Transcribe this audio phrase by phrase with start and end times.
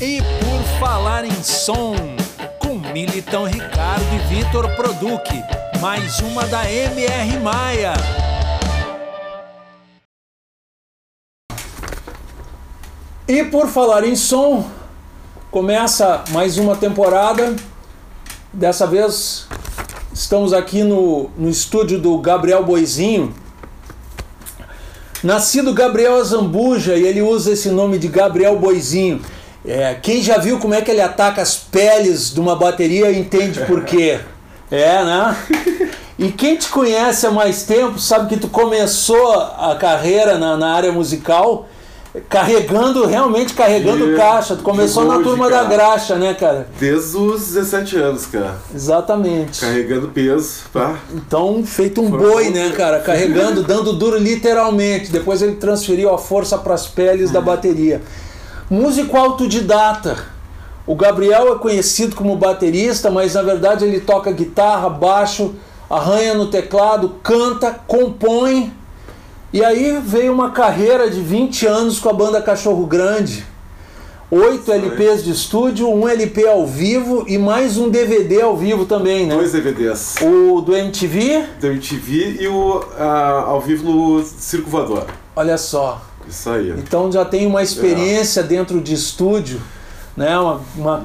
[0.00, 1.96] E por falar em som,
[2.60, 5.28] com Militão Ricardo e Vitor Produc,
[5.80, 7.94] mais uma da MR Maia.
[13.26, 14.70] E por falar em som,
[15.50, 17.56] começa mais uma temporada.
[18.52, 19.48] Dessa vez
[20.14, 23.34] estamos aqui no, no estúdio do Gabriel Boizinho.
[25.24, 29.20] Nascido Gabriel Azambuja e ele usa esse nome de Gabriel Boizinho.
[29.68, 33.60] É, quem já viu como é que ele ataca as peles de uma bateria entende
[33.60, 34.18] por quê.
[34.70, 35.34] É, né?
[36.18, 40.74] E quem te conhece há mais tempo sabe que tu começou a carreira na, na
[40.74, 41.66] área musical
[42.28, 44.56] carregando, realmente carregando e, caixa.
[44.56, 45.62] Tu começou na turma cara.
[45.62, 46.68] da graxa, né, cara?
[46.78, 48.56] Desde os 17 anos, cara.
[48.74, 49.60] Exatamente.
[49.60, 50.98] Carregando peso, pá.
[51.12, 53.00] Então, feito um boi, né, cara?
[53.00, 55.10] Carregando, dando duro literalmente.
[55.10, 58.02] Depois ele transferiu a força para as peles da bateria.
[58.70, 60.18] Músico autodidata.
[60.86, 65.54] O Gabriel é conhecido como baterista, mas na verdade ele toca guitarra, baixo,
[65.88, 68.72] arranha no teclado, canta, compõe
[69.50, 73.46] e aí veio uma carreira de 20 anos com a banda Cachorro Grande.
[74.30, 79.26] Oito LPs de estúdio, um LP ao vivo e mais um DVD ao vivo também,
[79.26, 79.34] né?
[79.34, 80.16] Dois DVDs.
[80.20, 81.44] O do MTV?
[81.58, 83.02] Do MTV e o uh,
[83.46, 85.06] ao vivo no Circo Voador.
[85.34, 86.02] Olha só.
[86.28, 86.70] Isso aí.
[86.70, 88.44] Então já tem uma experiência é.
[88.44, 89.60] dentro de estúdio
[90.18, 90.36] né?
[90.36, 91.02] Uma, uma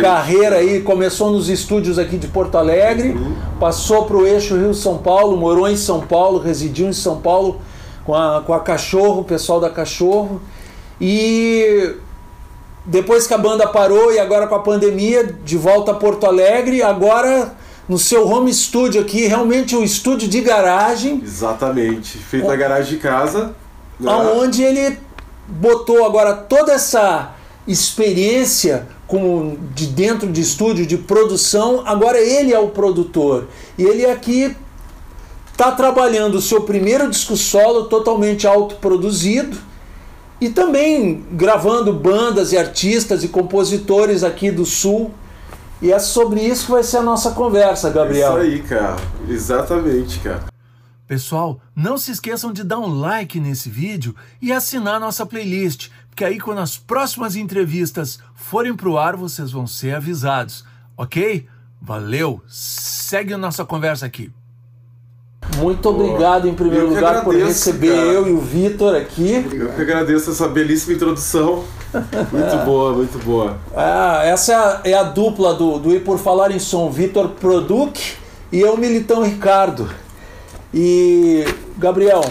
[0.00, 3.34] carreira aí, começou nos estúdios aqui de Porto Alegre, uhum.
[3.58, 7.60] passou para o eixo Rio-São Paulo, morou em São Paulo, residiu em São Paulo
[8.04, 10.40] com a, com a Cachorro, o pessoal da Cachorro.
[11.00, 11.96] E
[12.84, 16.84] depois que a banda parou e agora com a pandemia, de volta a Porto Alegre,
[16.84, 17.52] agora
[17.88, 21.20] no seu home studio aqui, realmente um estúdio de garagem.
[21.20, 23.56] Exatamente, feito na garagem de casa.
[23.98, 24.12] Né?
[24.12, 24.98] Onde ele
[25.46, 27.34] botou agora toda essa
[27.66, 28.86] experiência
[29.74, 33.46] de dentro de estúdio de produção, agora ele é o produtor.
[33.78, 34.56] E ele aqui
[35.52, 39.56] está trabalhando o seu primeiro disco solo totalmente autoproduzido
[40.40, 45.12] e também gravando bandas e artistas e compositores aqui do Sul.
[45.80, 48.38] E é sobre isso que vai ser a nossa conversa, Gabriel.
[48.38, 48.96] É isso aí, cara.
[49.28, 50.55] Exatamente, cara.
[51.06, 56.24] Pessoal, não se esqueçam de dar um like nesse vídeo e assinar nossa playlist que
[56.24, 60.64] aí quando as próximas entrevistas forem para o ar, vocês vão ser avisados,
[60.96, 61.46] ok?
[61.80, 64.32] Valeu, segue a nossa conversa aqui.
[65.58, 68.06] Muito obrigado, em primeiro lugar, agradeço, por receber cara.
[68.06, 69.46] eu e o Vitor aqui.
[69.52, 71.64] Eu que agradeço essa belíssima introdução.
[71.92, 73.58] Muito boa, muito boa.
[73.76, 77.28] Ah, essa é a, é a dupla do, do E Por Falar em Som, Vitor
[77.28, 78.00] Produc
[78.50, 79.88] e eu, Militão Ricardo.
[80.74, 81.44] E,
[81.78, 82.22] Gabriel,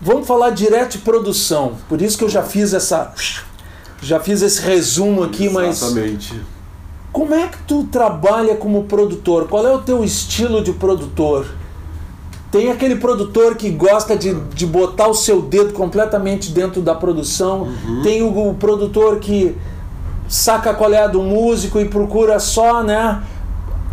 [0.00, 1.72] Vamos falar direto de produção.
[1.88, 3.12] Por isso que eu já fiz essa.
[4.02, 5.82] Já fiz esse resumo aqui, mas.
[5.82, 6.40] Exatamente.
[7.12, 9.48] Como é que tu trabalha como produtor?
[9.48, 11.46] Qual é o teu estilo de produtor?
[12.52, 17.62] Tem aquele produtor que gosta de, de botar o seu dedo completamente dentro da produção.
[17.62, 18.02] Uhum.
[18.02, 19.56] Tem o, o, produtor que
[20.28, 23.22] saca qual é a do músico e procura só, né?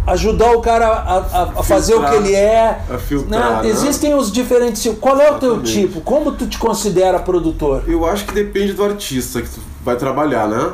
[0.06, 2.82] Ajudar o cara a, a, a fazer o que ele é.
[2.90, 3.64] A filtrar?
[3.64, 3.70] Né?
[3.70, 4.96] Existem os diferentes.
[5.00, 5.46] Qual é Exatamente.
[5.46, 6.02] o teu tipo?
[6.02, 7.84] Como tu te considera produtor?
[7.88, 10.74] Eu acho que depende do artista que tu vai trabalhar, né?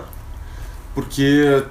[0.94, 1.64] Porque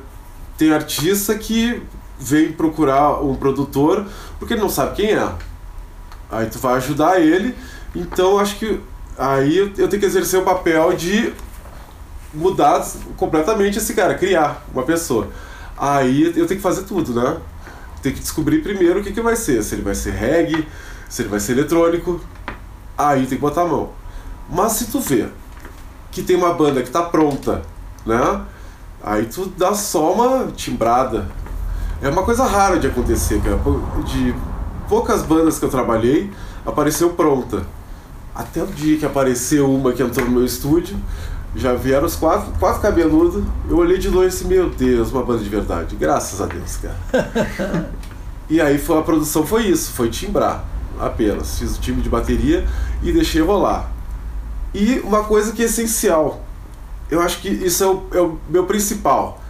[0.56, 1.82] tem artista que
[2.18, 4.06] vem procurar um produtor
[4.38, 5.28] porque ele não sabe quem é.
[6.30, 7.54] Aí tu vai ajudar ele.
[7.94, 8.80] Então acho que
[9.16, 11.32] aí eu tenho que exercer o papel de
[12.32, 12.86] mudar
[13.16, 15.28] completamente esse cara, criar uma pessoa.
[15.78, 17.38] Aí eu tenho que fazer tudo, né?
[18.02, 19.62] Tem que descobrir primeiro o que, que vai ser.
[19.62, 20.66] Se ele vai ser reggae,
[21.08, 22.20] se ele vai ser eletrônico.
[22.96, 23.90] Aí tem que botar a mão.
[24.50, 25.28] Mas se tu vê
[26.10, 27.62] que tem uma banda que tá pronta,
[28.04, 28.42] né?
[29.02, 31.28] Aí tu dá só uma timbrada.
[32.02, 33.58] É uma coisa rara de acontecer, cara.
[34.04, 34.34] De
[34.88, 36.30] poucas bandas que eu trabalhei,
[36.66, 37.62] apareceu pronta.
[38.34, 40.96] Até o dia que apareceu uma que entrou no meu estúdio,
[41.54, 43.44] já vieram os quatro, quatro cabeludos.
[43.68, 45.96] Eu olhei de longe e disse, meu Deus, uma banda de verdade.
[45.96, 47.90] Graças a Deus, cara.
[48.48, 50.64] e aí foi, a produção foi isso, foi timbrar
[50.98, 51.58] apenas.
[51.58, 52.66] Fiz o time de bateria
[53.02, 53.90] e deixei rolar.
[54.74, 56.42] E uma coisa que é essencial,
[57.10, 59.42] eu acho que isso é o, é o meu principal,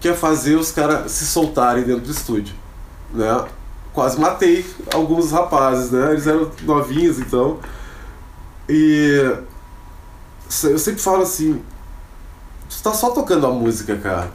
[0.00, 2.54] que é fazer os caras se soltarem dentro do estúdio.
[3.14, 3.44] Né?
[3.92, 6.12] Quase matei alguns rapazes, né?
[6.12, 7.58] Eles eram novinhos, então.
[8.68, 9.36] E
[10.64, 11.62] eu sempre falo assim,
[12.68, 14.30] tu tá só tocando a música, cara.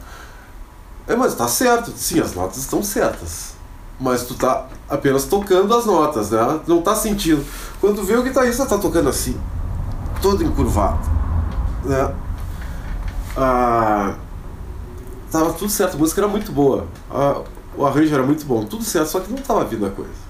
[1.06, 1.92] É, mas tá certo.
[1.96, 3.54] Sim, as notas estão certas.
[4.00, 6.60] Mas tu tá apenas tocando as notas, né?
[6.66, 7.44] Não tá sentindo.
[7.80, 9.38] Quando vê o guitarrista tá tocando assim,
[10.20, 11.08] todo encurvado,
[11.84, 12.14] né?
[13.38, 14.14] ah,
[15.30, 16.86] tava tudo certo, a música era muito boa,
[17.76, 20.28] o arranjo era muito bom, tudo certo, só que não tava vindo a coisa.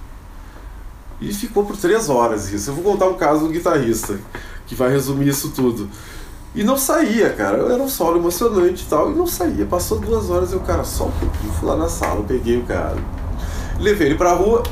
[1.21, 2.71] E ficou por três horas isso.
[2.71, 4.21] Eu vou contar um caso do guitarrista,
[4.69, 5.89] que vai resumir isso tudo.
[6.55, 7.59] E não saía, cara.
[7.73, 9.67] Era um solo emocionante e tal, e não saía.
[9.67, 12.65] Passou duas horas e o cara, só um pouquinho, fui lá na sala, peguei o
[12.65, 12.97] cara,
[13.81, 14.63] levei ele pra rua.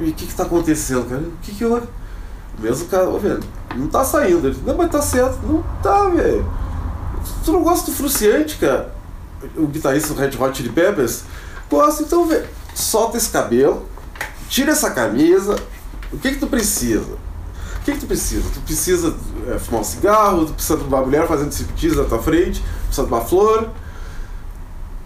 [0.00, 1.22] E o que que tá acontecendo, cara?
[1.22, 1.82] O que que eu.
[2.58, 3.40] Mesmo cara, ô, velho,
[3.76, 4.46] não tá saindo.
[4.46, 5.38] Ele, não, mas tá certo.
[5.46, 6.46] Não tá, velho.
[7.44, 8.92] Tu não gosta do Fruciante, cara?
[9.56, 11.22] O guitarrista do Red Hot Chili Peppers?
[11.70, 12.46] Gosta, então, velho.
[12.74, 13.86] Solta esse cabelo,
[14.48, 15.56] tira essa camisa.
[16.12, 17.18] O que que tu precisa?
[17.80, 18.48] O que, que tu precisa?
[18.52, 19.14] Tu precisa
[19.48, 23.06] é, fumar um cigarro, tu precisa de uma mulher fazendo striptease na tua frente, precisa
[23.06, 23.70] de uma flor.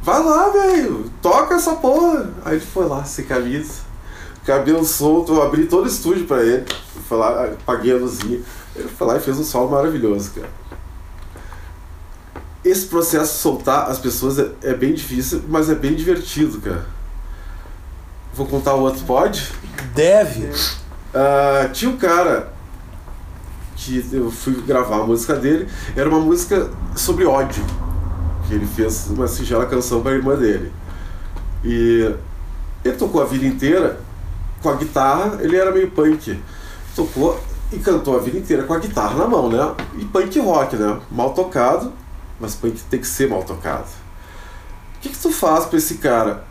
[0.03, 2.31] Vai lá, velho, toca essa porra.
[2.45, 3.83] Aí ele foi lá, sem camisa,
[4.45, 6.65] cabelo solto, eu abri todo o estúdio pra ele.
[7.09, 8.41] Foi lá, apaguei a luzinha.
[8.75, 10.51] Ele foi lá e fez um solo maravilhoso, cara.
[12.65, 16.87] Esse processo de soltar as pessoas é, é bem difícil, mas é bem divertido, cara.
[18.35, 19.53] Vou contar o outro, pode?
[19.95, 20.47] Deve.
[20.47, 22.54] Uh, tinha um cara
[23.77, 27.65] que eu fui gravar a música dele, era uma música sobre ódio.
[28.47, 30.73] Que ele fez uma singela canção para a irmã dele.
[31.65, 32.15] E
[32.85, 33.99] ele tocou a vida inteira
[34.63, 36.39] com a guitarra, ele era meio punk.
[36.95, 37.41] Tocou
[37.73, 39.75] e cantou a vida inteira com a guitarra na mão, né?
[39.99, 41.01] E punk rock, né?
[41.11, 41.93] Mal tocado,
[42.39, 43.87] mas punk tem que ser mal tocado.
[44.97, 46.45] O que, que tu faz para esse cara?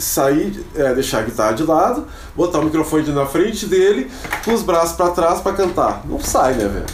[0.00, 4.10] Sair, é, deixar a guitarra de lado, botar o microfone na frente dele,
[4.44, 6.02] com os braços para trás para cantar.
[6.04, 6.86] Não sai, né, velho?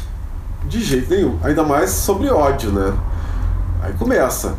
[0.65, 1.39] De jeito nenhum.
[1.43, 2.93] Ainda mais sobre ódio, né?
[3.83, 4.57] Aí começa.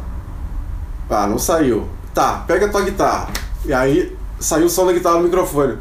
[1.10, 1.88] Ah, não saiu.
[2.14, 3.30] Tá, pega a tua guitarra.
[3.66, 5.78] E aí saiu o som da guitarra no microfone.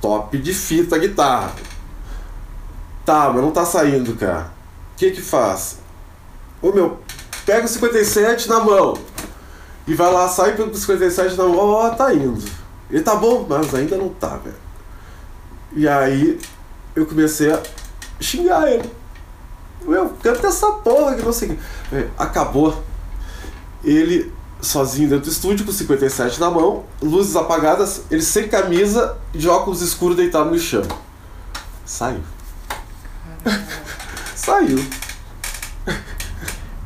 [0.00, 1.52] Top de fita a guitarra.
[3.04, 4.50] Tá, mas não tá saindo, cara.
[4.94, 5.78] O que que faz?
[6.60, 6.98] Ô meu,
[7.44, 8.94] pega o 57 na mão.
[9.86, 12.42] E vai lá, sai pelo 57 na mão, ó, tá indo.
[12.90, 14.56] Ele tá bom, mas ainda não tá, velho.
[15.72, 16.38] E aí
[16.94, 17.62] eu comecei a
[18.20, 18.90] xingar ele.
[19.86, 21.58] Meu, canta essa porra que não sei o
[22.18, 22.82] Acabou.
[23.84, 29.48] Ele sozinho dentro do estúdio, com 57 na mão, luzes apagadas, ele sem camisa, de
[29.48, 30.82] óculos escuros deitado no chão.
[31.84, 32.22] Saiu.
[34.34, 34.84] Saiu.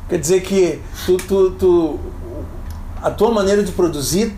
[0.09, 1.99] Quer dizer que tu, tu, tu
[3.01, 4.35] a tua maneira de produzir,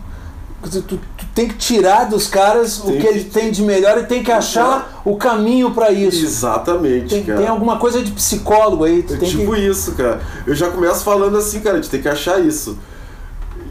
[0.61, 3.97] tu, tu, tu tem que tirar dos caras tem o que, ele tem de melhor
[3.97, 6.23] e tem que achar o caminho para isso.
[6.23, 7.39] Exatamente, tem, cara.
[7.39, 9.05] Tem alguma coisa de psicólogo aí.
[9.09, 9.61] é tipo que...
[9.61, 10.21] isso, cara.
[10.45, 12.77] Eu já começo falando assim, cara, a gente tem que achar isso.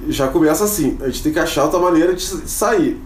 [0.08, 3.00] Já começa assim, a gente tem que achar outra maneira de sair.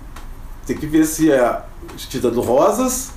[0.67, 1.63] Tem que ver se é
[1.97, 3.11] te dando rosas,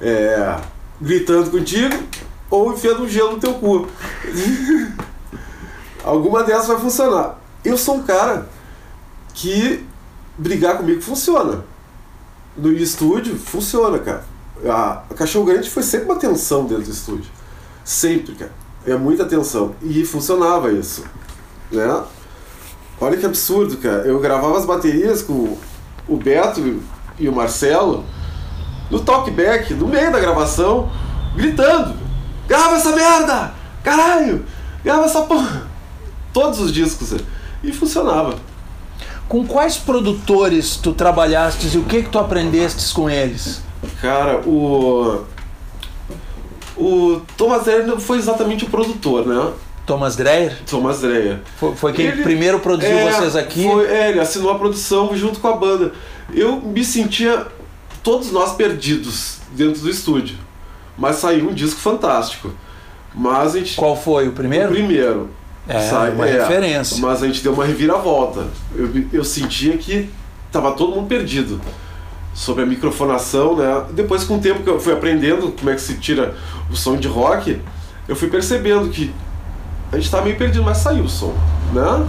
[0.00, 0.56] é,
[1.00, 1.94] gritando contigo,
[2.50, 3.86] ou enfiando um gelo no teu cu.
[6.02, 7.38] Alguma dessas vai funcionar.
[7.64, 8.48] Eu sou um cara
[9.34, 9.84] que
[10.36, 11.64] brigar comigo funciona.
[12.56, 14.24] No estúdio, funciona, cara.
[14.64, 17.30] A, Cachorro Grande foi sempre uma tensão dentro do estúdio.
[17.84, 18.52] Sempre, cara.
[18.86, 19.74] É muita tensão.
[19.82, 21.04] E funcionava isso.
[21.70, 22.04] Né?
[23.00, 24.02] Olha que absurdo, cara.
[24.06, 25.56] Eu gravava as baterias com
[26.08, 26.80] o Beto
[27.18, 28.04] e o Marcelo
[28.90, 30.90] no talkback, no meio da gravação,
[31.36, 31.94] gritando:
[32.46, 33.54] Grava essa merda!
[33.84, 34.44] Caralho!
[34.82, 35.66] Grava essa porra!
[36.32, 37.14] Todos os discos.
[37.62, 38.36] E funcionava.
[39.28, 43.62] Com quais produtores tu trabalhaste e o que que tu aprendestes com eles?
[44.00, 45.24] Cara, o
[46.76, 49.52] o Thomas Dreyer não foi exatamente o produtor, né?
[49.84, 50.56] Thomas Dreyer?
[50.68, 51.40] Thomas Dreyer.
[51.56, 53.64] Foi, foi quem ele, primeiro produziu é, vocês aqui?
[53.64, 55.92] Foi, é, ele assinou a produção junto com a banda.
[56.32, 57.46] Eu me sentia
[58.02, 60.36] todos nós perdidos dentro do estúdio.
[60.96, 62.52] Mas saiu um disco fantástico.
[63.14, 64.68] Mas gente, Qual foi o primeiro?
[64.68, 65.30] O primeiro.
[65.68, 66.96] É, sai, uma é, referência.
[67.00, 68.46] Mas a gente deu uma reviravolta.
[68.74, 70.08] Eu, eu sentia que
[70.50, 71.60] tava todo mundo perdido
[72.32, 73.84] sobre a microfonação, né?
[73.92, 76.34] Depois, com o tempo que eu fui aprendendo como é que se tira
[76.70, 77.60] o som de rock,
[78.08, 79.12] eu fui percebendo que
[79.92, 81.34] a gente tá meio perdido, mas saiu o som,
[81.72, 82.06] né?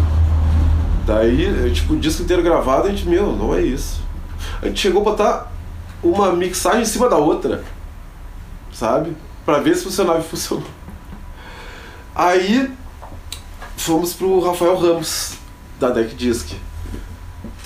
[1.05, 4.01] Daí, tipo, o disco inteiro gravado, a gente, meu, não é isso.
[4.61, 5.51] A gente chegou a botar
[6.01, 7.63] uma mixagem em cima da outra,
[8.71, 9.17] sabe?
[9.45, 10.67] Pra ver se funcionava e funcionou.
[12.15, 12.71] Aí,
[13.83, 15.33] fomos pro Rafael Ramos,
[15.79, 16.49] da Deck Disc.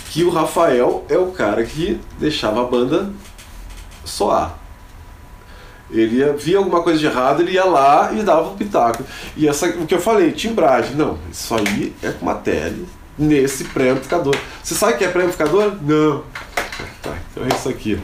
[0.09, 3.11] Que o Rafael é o cara que deixava a banda
[4.05, 4.57] soar.
[5.89, 9.03] Ele ia, via alguma coisa de errado, ele ia lá e dava um pitaco.
[9.35, 13.65] E essa, o que eu falei, timbragem, não, isso aí é com uma tele nesse
[13.65, 14.35] pré-amplificador.
[14.63, 15.73] Você sabe o que é pré-amplificador?
[15.81, 16.23] Não.
[17.01, 17.99] Tá, então é isso aqui.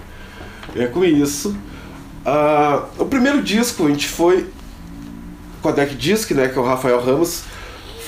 [0.75, 1.55] É com isso.
[2.25, 4.47] Uh, o primeiro disco a gente foi
[5.61, 7.43] com a Deck Disc, né, que é o Rafael Ramos,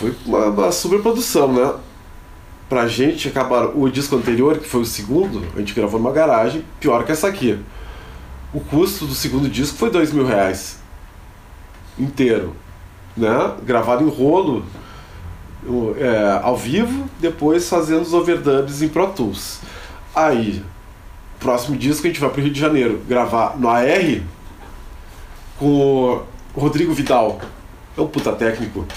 [0.02, 1.74] foi uma, uma super produção, né?
[2.68, 6.66] Pra gente acabar o disco anterior, que foi o segundo, a gente gravou numa garagem,
[6.80, 7.60] pior que essa aqui.
[8.52, 10.80] O custo do segundo disco foi dois mil reais.
[12.00, 12.56] Inteiro.
[13.16, 13.56] Né?
[13.64, 14.66] Gravado em rolo,
[15.98, 19.60] é, ao vivo, depois fazendo os overdubs em Pro Tools.
[20.16, 20.64] Aí,
[21.40, 24.22] próximo disco a gente vai pro Rio de Janeiro gravar no AR
[25.60, 26.24] com
[26.56, 27.40] o Rodrigo Vidal.
[27.98, 28.88] É um puta técnico.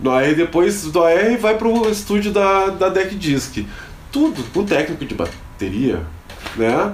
[0.00, 3.64] No AR, depois do AR vai pro estúdio da, da Deck Disc.
[4.10, 6.04] Tudo com técnico de bateria,
[6.56, 6.92] né?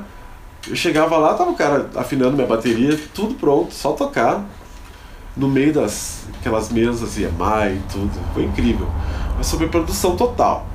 [0.69, 4.45] Eu chegava lá, tava o cara afinando minha bateria, tudo pronto, só tocar.
[5.37, 8.11] No meio das aquelas mesas EMI e tudo.
[8.35, 8.89] Foi incrível.
[9.35, 10.67] Uma sobreprodução total.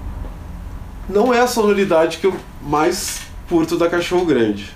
[1.08, 4.72] Não é a sonoridade que eu mais curto da Cachorro Grande.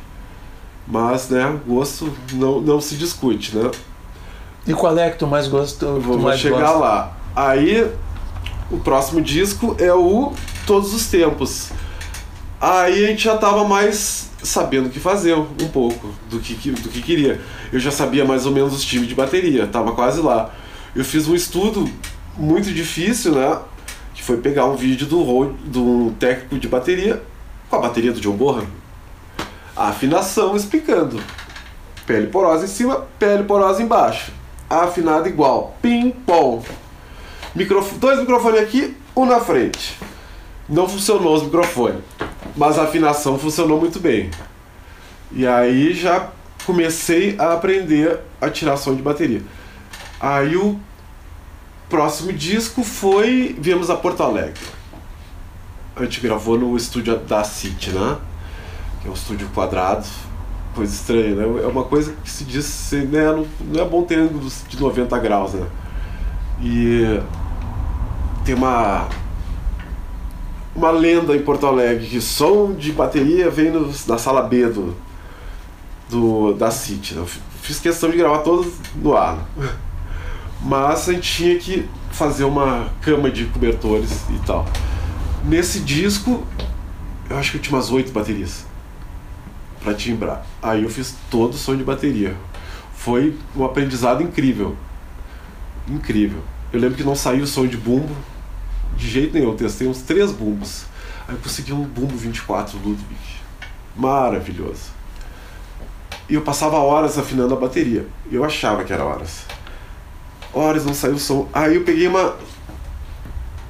[0.87, 3.71] Mas, né, gosto não, não se discute, né?
[4.67, 5.85] E qual é que tu mais gosta?
[5.85, 6.77] Tu Vou mais chegar gosta?
[6.77, 7.17] lá.
[7.35, 7.89] Aí,
[8.71, 10.33] o próximo disco é o
[10.65, 11.69] Todos os Tempos.
[12.61, 16.89] Aí a gente já tava mais sabendo o que fazer um pouco do que, do
[16.89, 17.39] que queria.
[17.71, 20.53] Eu já sabia mais ou menos os times de bateria, tava quase lá.
[20.95, 21.89] Eu fiz um estudo
[22.37, 23.57] muito difícil, né?
[24.13, 27.21] Que foi pegar um vídeo do, Rod- do técnico de bateria
[27.69, 28.67] com a bateria do John Bonham.
[29.75, 31.21] A afinação explicando.
[32.05, 34.31] Pele porosa em cima, pele porosa embaixo.
[34.69, 35.77] Afinado igual.
[35.81, 36.63] Pim-pom.
[37.55, 39.97] Dois microfones aqui, um na frente.
[40.67, 42.01] Não funcionou os microfones,
[42.55, 44.29] mas a afinação funcionou muito bem.
[45.31, 46.29] E aí já
[46.65, 49.41] comecei a aprender a tirar som de bateria.
[50.19, 50.79] Aí o
[51.89, 53.55] próximo disco foi.
[53.59, 54.61] Viemos a Porto Alegre.
[55.95, 58.17] A gente gravou no estúdio da City, né?
[59.01, 60.05] Que é um estúdio quadrado.
[60.75, 61.63] Coisa estranha, né?
[61.63, 63.25] É uma coisa que se diz, né?
[63.25, 65.65] Não, não é bom ter ângulos de 90 graus, né?
[66.61, 67.19] E
[68.45, 69.07] tem uma
[70.75, 74.95] uma lenda em Porto Alegre que som de bateria vem no, na sala B do,
[76.09, 77.15] do da City.
[77.15, 77.21] né?
[77.21, 79.37] Eu fi- fiz questão de gravar todos no ar.
[79.57, 79.69] né?
[80.61, 84.65] Mas a gente tinha que fazer uma cama de cobertores e tal.
[85.43, 86.43] Nesse disco,
[87.29, 88.65] eu acho que eu tinha umas oito baterias
[89.83, 90.45] para timbrar.
[90.61, 92.35] Aí eu fiz todo o som de bateria.
[92.95, 94.75] Foi um aprendizado incrível.
[95.89, 96.43] Incrível.
[96.71, 98.15] Eu lembro que não saiu o som de bumbo
[98.95, 99.49] de jeito nenhum.
[99.49, 100.83] Eu testei uns três bumbos.
[101.27, 103.19] Aí eu consegui um bumbo 24 Ludwig.
[103.95, 104.91] Maravilhoso.
[106.27, 108.05] E eu passava horas afinando a bateria.
[108.31, 109.45] Eu achava que era horas.
[110.53, 111.49] Horas não saiu o som.
[111.51, 112.35] Aí eu peguei uma.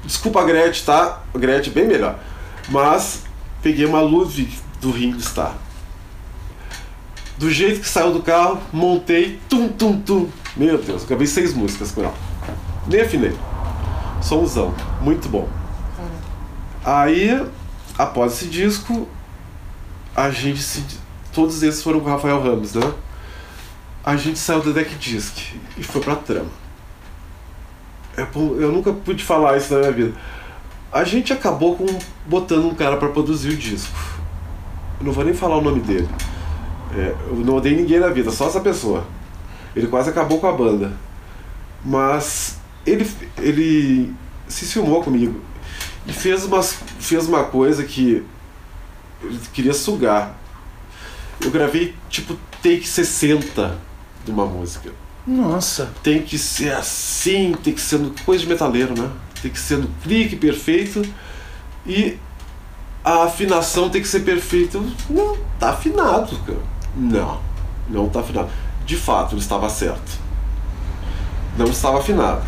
[0.03, 1.21] Desculpa a Gretchen, tá?
[1.33, 2.19] A Gretchen bem melhor.
[2.67, 3.23] Mas
[3.61, 5.55] peguei uma Ludwig do Ringo Starr.
[7.39, 10.29] Do jeito que saiu do carro, montei, tum, tum, tum.
[10.57, 12.13] Meu Deus, gravei seis músicas com ela.
[12.85, 13.33] Nem afinei.
[14.21, 15.47] Somzão, muito bom.
[16.83, 17.49] Aí,
[17.97, 19.07] após esse disco,
[20.13, 20.83] a gente se.
[21.31, 22.91] Todos esses foram com o Rafael Ramos, né?
[24.03, 26.49] A gente saiu da Deck Disc e foi pra trama.
[28.17, 30.13] É bom, Eu nunca pude falar isso na minha vida.
[30.91, 31.85] A gente acabou com
[32.25, 33.95] botando um cara pra produzir o disco.
[34.99, 36.09] Eu não vou nem falar o nome dele.
[36.95, 39.05] É, eu não odeio ninguém na vida, só essa pessoa.
[39.75, 40.93] Ele quase acabou com a banda.
[41.83, 44.13] Mas ele, ele
[44.47, 45.39] se filmou comigo
[46.05, 48.23] e fez, umas, fez uma coisa que
[49.21, 50.35] ele queria sugar.
[51.41, 53.77] Eu gravei tipo take 60
[54.25, 54.91] de uma música.
[55.25, 55.91] Nossa.
[56.01, 59.09] Tem que ser assim, tem que ser coisa de metaleiro, né?
[59.41, 61.01] Tem que ser no clique perfeito
[61.85, 62.17] e
[63.03, 64.79] a afinação tem que ser perfeita.
[65.09, 66.78] Não, tá afinado, cara.
[66.95, 67.39] Não,
[67.87, 68.49] não tá afinado.
[68.85, 70.19] De fato, ele estava certo.
[71.57, 72.41] Não estava afinado.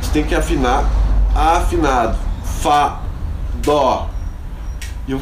[0.00, 0.84] Você tem que afinar
[1.34, 2.16] afinado.
[2.60, 3.00] Fá,
[3.62, 4.08] Dó.
[5.06, 5.20] E eu,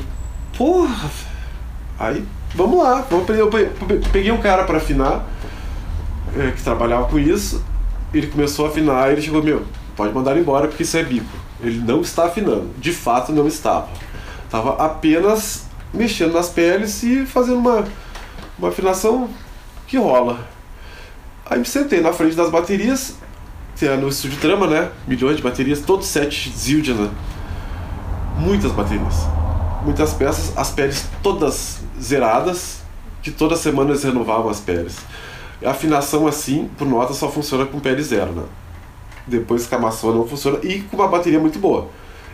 [0.57, 1.11] porra.
[1.99, 3.05] Aí, vamos lá.
[3.11, 3.71] Eu pe-
[4.13, 5.25] peguei um cara para afinar,
[6.37, 7.63] é, que trabalhava com isso.
[8.13, 9.65] Ele começou a afinar e ele chegou, meu,
[9.97, 11.27] pode mandar ele embora porque isso é bico.
[11.61, 12.71] Ele não está afinando.
[12.79, 13.89] De fato, não estava.
[14.45, 17.85] Estava apenas mexendo nas peles e fazendo uma,
[18.59, 19.29] uma afinação
[19.87, 20.47] que rola.
[21.45, 23.17] Aí me sentei na frente das baterias,
[23.77, 24.91] que é no estúdio Trama, né?
[25.07, 27.11] Milhões de baterias, todos sete Zildjian, né?
[28.39, 29.15] Muitas baterias.
[29.85, 32.83] Muitas peças, as peles todas zeradas,
[33.23, 34.97] que toda semana eles renovavam as peles.
[35.65, 38.43] A afinação assim, por nota, só funciona com pele zero, né?
[39.27, 41.89] Depois camaçona não funciona e com uma bateria muito boa.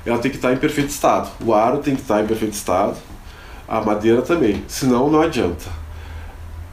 [0.04, 1.30] Ela tem que estar em perfeito estado.
[1.44, 2.96] O aro tem que estar em perfeito estado.
[3.68, 4.62] A madeira também.
[4.66, 5.81] Senão não adianta.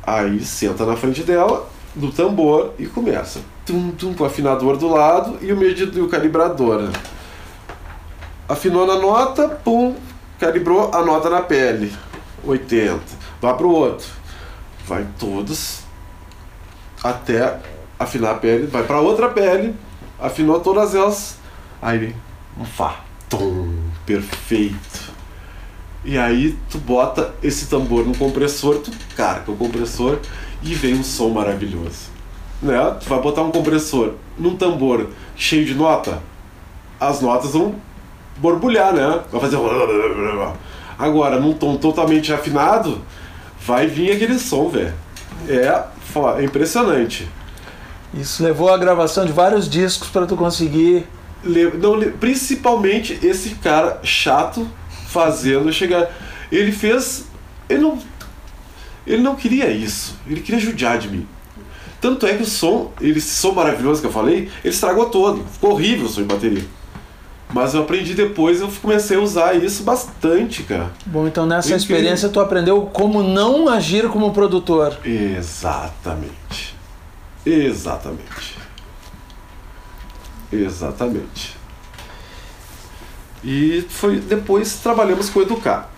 [0.10, 3.42] Aí senta na frente dela, do tambor e começa.
[3.64, 6.90] tum, tum, com o afinador do lado e o medidor e o calibrador.
[8.48, 9.96] Afinou na nota, pum,
[10.40, 11.94] calibrou a nota na pele.
[12.44, 13.00] 80.
[13.40, 14.08] Vai pro outro.
[14.88, 15.82] Vai todos
[17.04, 17.60] até
[18.00, 19.76] afinar a pele, vai para outra pele,
[20.20, 21.38] afinou todas elas.
[21.80, 22.16] Aí
[22.58, 23.02] um Fá.
[23.30, 23.76] Tum,
[24.08, 25.09] perfeito.
[26.04, 30.20] E aí tu bota esse tambor no compressor, tu carga o compressor
[30.64, 32.10] e vem um som maravilhoso.
[32.62, 32.78] Né?
[33.02, 36.22] Tu vai botar um compressor num tambor cheio de nota,
[37.00, 37.76] as notas vão
[38.38, 39.22] borbulhar, né?
[39.32, 39.58] Vai fazer.
[40.98, 43.02] Agora, num tom totalmente afinado,
[43.66, 44.94] vai vir aquele som, velho.
[45.48, 45.84] É,
[46.38, 47.28] é impressionante.
[48.14, 51.06] Isso levou a gravação de vários discos para tu conseguir.
[51.44, 54.68] Le- não, principalmente esse cara chato
[55.10, 56.10] fazendo chegar.
[56.52, 57.26] Ele fez.
[57.68, 58.00] Ele não.
[59.06, 60.16] Ele não queria isso.
[60.28, 61.28] Ele queria judiar de mim.
[62.00, 65.44] Tanto é que o som, ele, esse som maravilhoso que eu falei, ele estragou todo.
[65.52, 66.64] Ficou horrível o som de bateria.
[67.52, 70.92] Mas eu aprendi depois, eu comecei a usar isso bastante, cara.
[71.06, 71.96] Bom, então nessa Incrível.
[71.98, 74.98] experiência tu aprendeu como não agir como produtor.
[75.04, 76.76] Exatamente.
[77.44, 78.60] Exatamente.
[80.54, 81.59] Exatamente.
[83.44, 85.90] E foi depois trabalhamos com o Educar.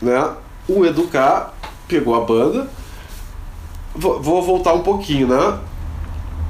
[0.00, 0.30] Né?
[0.68, 1.54] O Educar
[1.86, 2.68] pegou a banda.
[3.94, 5.58] Vou, vou voltar um pouquinho, né?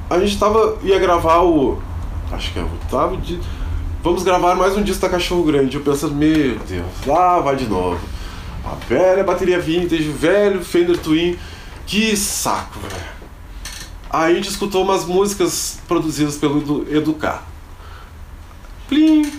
[0.09, 1.79] A gente tava ia gravar o
[2.31, 3.39] acho que é o oitavo de
[4.01, 5.77] Vamos gravar mais um disco da Cachorro Grande.
[5.77, 7.99] Eu pensando, meu Deus, lá vai de novo.
[8.63, 11.37] A velha bateria vintage, velho Fender Twin.
[11.87, 13.15] Que saco, velho.
[14.09, 17.43] Aí a gente escutou umas músicas produzidas pelo Edu- Educar.
[18.87, 19.31] Plim!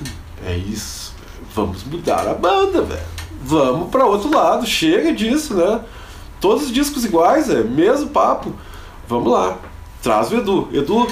[0.45, 1.15] É isso.
[1.55, 3.01] Vamos mudar a banda, velho.
[3.43, 4.67] Vamos pra outro lado.
[4.67, 5.81] Chega disso, né?
[6.41, 8.53] Todos os discos iguais, é mesmo papo.
[9.09, 9.59] Vamos lá.
[10.03, 10.69] Traz o Edu.
[10.73, 11.09] Edu,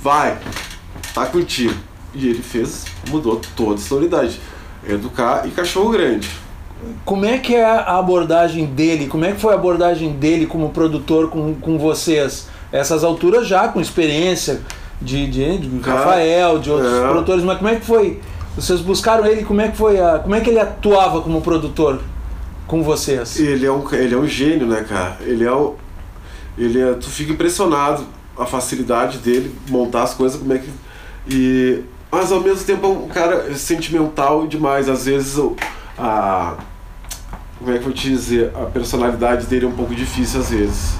[0.00, 0.38] vai.
[1.12, 1.74] Tá contigo.
[2.14, 4.40] E ele fez, mudou toda a sonoridade.
[4.88, 6.30] Educar e Cachorro Grande.
[7.04, 9.06] Como é que é a abordagem dele?
[9.06, 12.48] Como é que foi a abordagem dele como produtor com, com vocês?
[12.70, 14.62] Essas alturas já com experiência
[15.00, 17.00] de, de, de Cara, Rafael, de outros é.
[17.00, 18.20] produtores, mas como é que foi?
[18.56, 22.00] Vocês buscaram ele, como é que foi a, como é que ele atuava como produtor
[22.66, 23.38] com vocês?
[23.38, 25.18] Ele é um, ele é um gênio, né, cara?
[25.20, 25.74] Ele é o.
[26.56, 28.04] Ele é, tu fica impressionado
[28.38, 30.70] a facilidade dele montar as coisas, como é que.
[31.28, 34.88] E, mas ao mesmo tempo é um cara sentimental demais.
[34.88, 35.38] Às vezes
[35.98, 36.54] a.
[37.58, 38.52] Como é que eu vou te dizer?
[38.54, 40.94] A personalidade dele é um pouco difícil às vezes.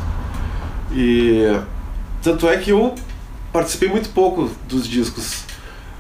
[0.93, 1.59] E.
[2.23, 2.95] Tanto é que eu
[3.57, 5.45] participei muito pouco dos discos.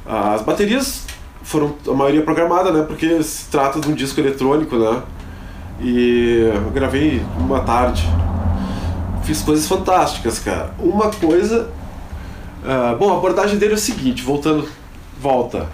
[0.04, 1.04] As baterias
[1.42, 2.84] foram a maioria programada, né?
[2.86, 5.02] Porque se trata de um disco eletrônico, né?
[5.80, 8.06] E eu gravei uma tarde.
[9.24, 10.74] Fiz coisas fantásticas, cara.
[10.78, 11.70] Uma coisa.
[12.62, 14.68] ah, bom, a abordagem dele é o seguinte: voltando.
[15.18, 15.66] Volta.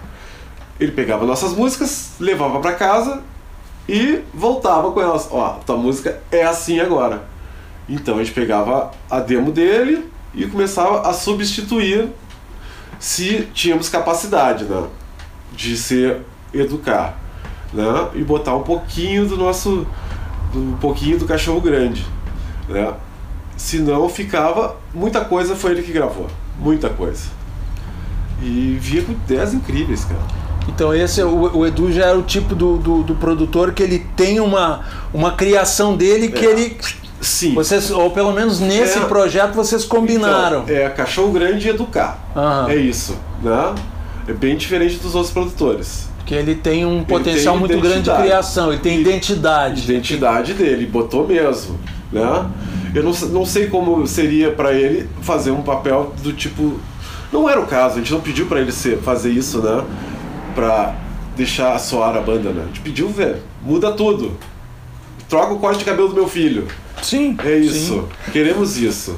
[0.79, 3.21] Ele pegava nossas músicas, levava pra casa
[3.89, 5.27] e voltava com elas.
[5.29, 7.23] Ó, tua música é assim agora.
[7.89, 12.09] Então a gente pegava a demo dele e começava a substituir
[12.99, 14.87] se tínhamos capacidade, né?
[15.51, 16.21] De ser
[16.53, 17.17] educar,
[17.73, 18.09] né?
[18.15, 19.85] E botar um pouquinho do nosso,
[20.55, 22.05] um pouquinho do cachorro grande,
[22.67, 22.93] né?
[23.55, 26.27] Senão ficava muita coisa foi ele que gravou,
[26.59, 27.25] muita coisa.
[28.41, 30.19] E via com ideias incríveis, cara.
[30.67, 33.83] Então esse é o, o Edu já era o tipo do, do, do produtor que
[33.83, 34.81] ele tem uma,
[35.13, 36.49] uma criação dele que É.
[36.49, 36.77] ele
[37.23, 37.53] Sim.
[37.53, 39.01] vocês ou pelo menos nesse É.
[39.05, 40.63] projeto vocês combinaram.
[40.63, 42.19] Então, é cachorro grande e educar.
[42.35, 42.69] Aham.
[42.69, 43.73] É isso, né?
[44.27, 46.07] É bem diferente dos outros produtores.
[46.25, 49.83] Que ele tem um potencial tem muito grande de criação, ele tem E- identidade.
[49.83, 51.77] identidade dele, botou mesmo,
[52.11, 52.45] né?
[52.95, 56.79] Eu não, não sei como seria pra ele fazer um papel do tipo,
[57.31, 59.83] não era o caso, a gente não pediu pra ele ser, fazer isso, né?
[60.55, 60.95] Pra
[61.35, 62.61] deixar soar a banda, né?
[62.63, 64.31] A gente pediu, velho, muda tudo.
[65.33, 66.67] Troca o corte de cabelo do meu filho.
[67.01, 67.35] Sim.
[67.43, 67.85] É isso.
[67.93, 68.31] sim.
[68.31, 69.17] Queremos isso.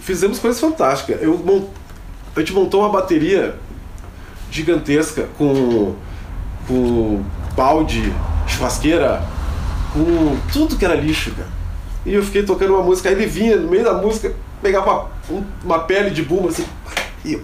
[0.00, 1.20] Fizemos coisas fantásticas.
[1.22, 1.68] Eu mon-
[2.34, 3.56] A gente montou uma bateria
[4.50, 5.94] gigantesca com,
[6.66, 7.22] com
[7.54, 8.10] balde,
[8.46, 9.22] churrasqueira,
[9.92, 11.48] com tudo que era lixo, cara.
[12.06, 14.32] E eu fiquei tocando uma música, aí ele vinha no meio da música,
[14.62, 16.64] pegava um- uma pele de bumbo assim,
[17.22, 17.38] e,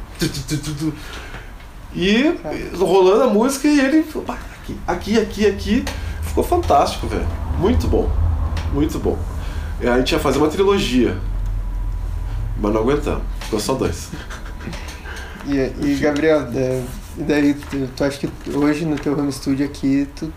[1.94, 2.34] e
[2.78, 5.84] rolando a música e ele falou, "Pá, aqui, aqui, aqui, aqui.
[6.22, 7.26] Ficou fantástico, velho.
[7.62, 8.10] Muito bom.
[8.72, 9.16] Muito bom.
[9.80, 11.16] E a gente ia fazer uma trilogia.
[12.60, 13.22] Mas não aguentamos.
[13.40, 14.08] Ficou só dois.
[15.46, 16.82] E, e Gabriel, é,
[17.18, 20.32] e daí tu, tu acha que hoje no teu home studio aqui tu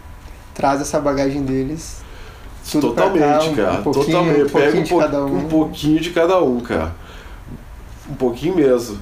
[0.54, 2.04] traz essa bagagem deles
[2.72, 3.80] tudo Totalmente, cá, cara.
[3.82, 4.42] um Totalmente.
[4.42, 5.38] um pouquinho Pega um, de po- cada um.
[5.38, 6.96] um pouquinho de cada um, cara.
[8.10, 8.98] Um pouquinho mesmo.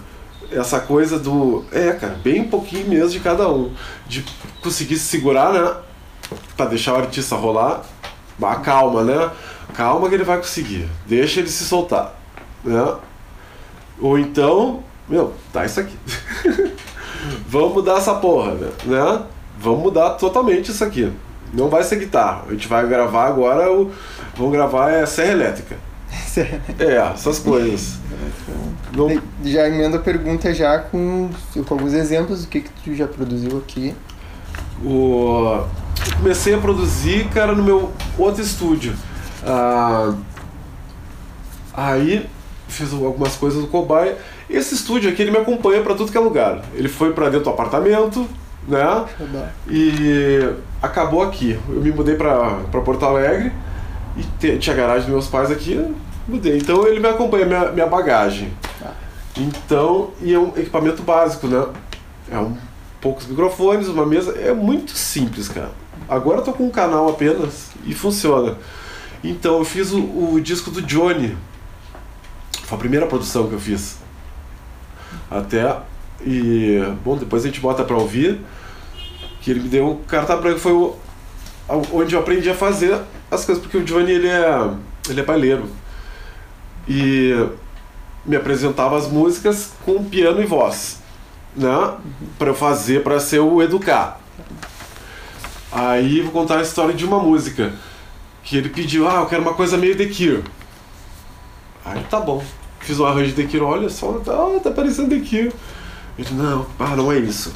[0.51, 1.63] Essa coisa do.
[1.71, 3.71] É, cara, bem um pouquinho mesmo de cada um.
[4.07, 4.23] De
[4.61, 5.73] conseguir se segurar, né?
[6.57, 7.83] Pra deixar o artista rolar.
[8.37, 9.31] Mas calma, né?
[9.73, 10.89] Calma que ele vai conseguir.
[11.05, 12.13] Deixa ele se soltar.
[12.63, 12.95] Né?
[13.99, 15.97] Ou então, meu, dá isso aqui.
[17.47, 18.69] Vamos mudar essa porra, né?
[18.85, 19.23] né?
[19.57, 21.11] Vamos mudar totalmente isso aqui.
[21.53, 22.43] Não vai ser guitarra.
[22.47, 23.91] A gente vai gravar agora o.
[24.35, 25.77] Vamos gravar é serra elétrica.
[26.79, 27.99] É, essas coisas.
[28.95, 33.07] Não, Já emendo a pergunta já com, com alguns exemplos do que, que tu já
[33.07, 33.93] produziu aqui.
[34.83, 35.63] o,
[36.23, 38.93] comecei a produzir, cara, no meu outro estúdio.
[39.45, 40.13] Ah,
[41.73, 42.25] aí
[42.69, 44.17] fiz algumas coisas do Cobaia.
[44.49, 46.61] Esse estúdio aqui ele me acompanha pra tudo que é lugar.
[46.73, 48.25] Ele foi pra dentro do apartamento,
[48.67, 49.05] né?
[49.69, 50.49] E
[50.81, 51.59] acabou aqui.
[51.67, 53.51] Eu me mudei pra Porto Alegre
[54.15, 55.93] e te- tinha a garagem dos meus pais aqui,
[56.25, 56.57] mudei.
[56.57, 58.53] Então ele me acompanha, minha, minha bagagem.
[59.37, 61.65] Então, e é um equipamento básico, né?
[62.31, 62.55] É um
[63.01, 65.82] poucos microfones, uma mesa, é muito simples, cara.
[66.07, 68.57] Agora eu tô com um canal apenas e funciona.
[69.23, 71.37] Então eu fiz o, o disco do Johnny.
[72.63, 73.97] Foi a primeira produção que eu fiz.
[75.29, 75.77] Até
[76.25, 78.39] e bom, depois a gente bota pra ouvir
[79.41, 80.95] que ele me deu carta branca foi o,
[81.91, 82.97] onde eu aprendi a fazer
[83.29, 84.69] as coisas porque o Johnny ele é
[85.09, 85.69] ele é baileiro.
[86.87, 87.33] E
[88.25, 90.99] me apresentava as músicas com piano e voz,
[91.55, 91.95] né?
[92.37, 94.19] Para eu fazer, para ser o educar.
[95.73, 97.73] Aí vou contar a história de uma música
[98.43, 100.43] que ele pediu, ah, eu quero uma coisa meio The Cure.
[101.85, 102.43] Aí tá bom.
[102.79, 105.53] Fiz um arranjo de The Cure, olha só, tá, tá parecendo The Cure.
[106.19, 107.53] Ele, não, ah, não é isso.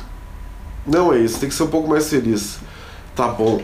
[0.86, 2.58] Não é isso, tem que ser um pouco mais feliz.
[3.16, 3.62] Tá bom.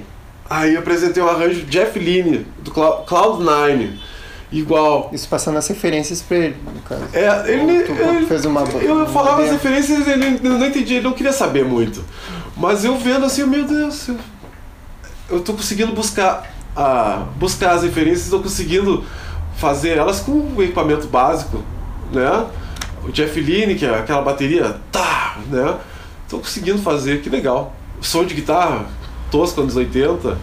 [0.50, 3.94] Aí eu apresentei um arranjo Jeff Lynne, do Clou- Cloud9.
[4.52, 5.10] Igual.
[5.12, 7.06] Isso passando as referências pra ele, no caso.
[7.13, 11.13] É, ele, Tu ele- fez uma eu falava as referências ele não entendia, ele não
[11.13, 12.04] queria saber muito.
[12.56, 14.18] Mas eu vendo assim, meu Deus, eu,
[15.34, 19.04] eu tô conseguindo buscar, a, buscar as referências, tô conseguindo
[19.58, 21.63] fazer elas com o equipamento básico,
[22.12, 22.46] né?
[23.04, 25.78] O Jeff Lynne, que é aquela bateria, tá, né?
[26.30, 27.76] Tô conseguindo fazer, que legal.
[28.02, 28.86] Som de guitarra,
[29.30, 30.38] tosco anos 80.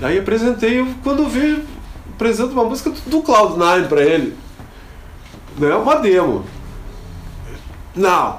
[0.00, 1.64] Aí apresentei, quando eu vi,
[2.14, 4.36] apresento uma música do, do Cloud9 pra ele.
[5.56, 5.74] Né?
[5.74, 6.44] Uma demo.
[7.94, 8.38] Não,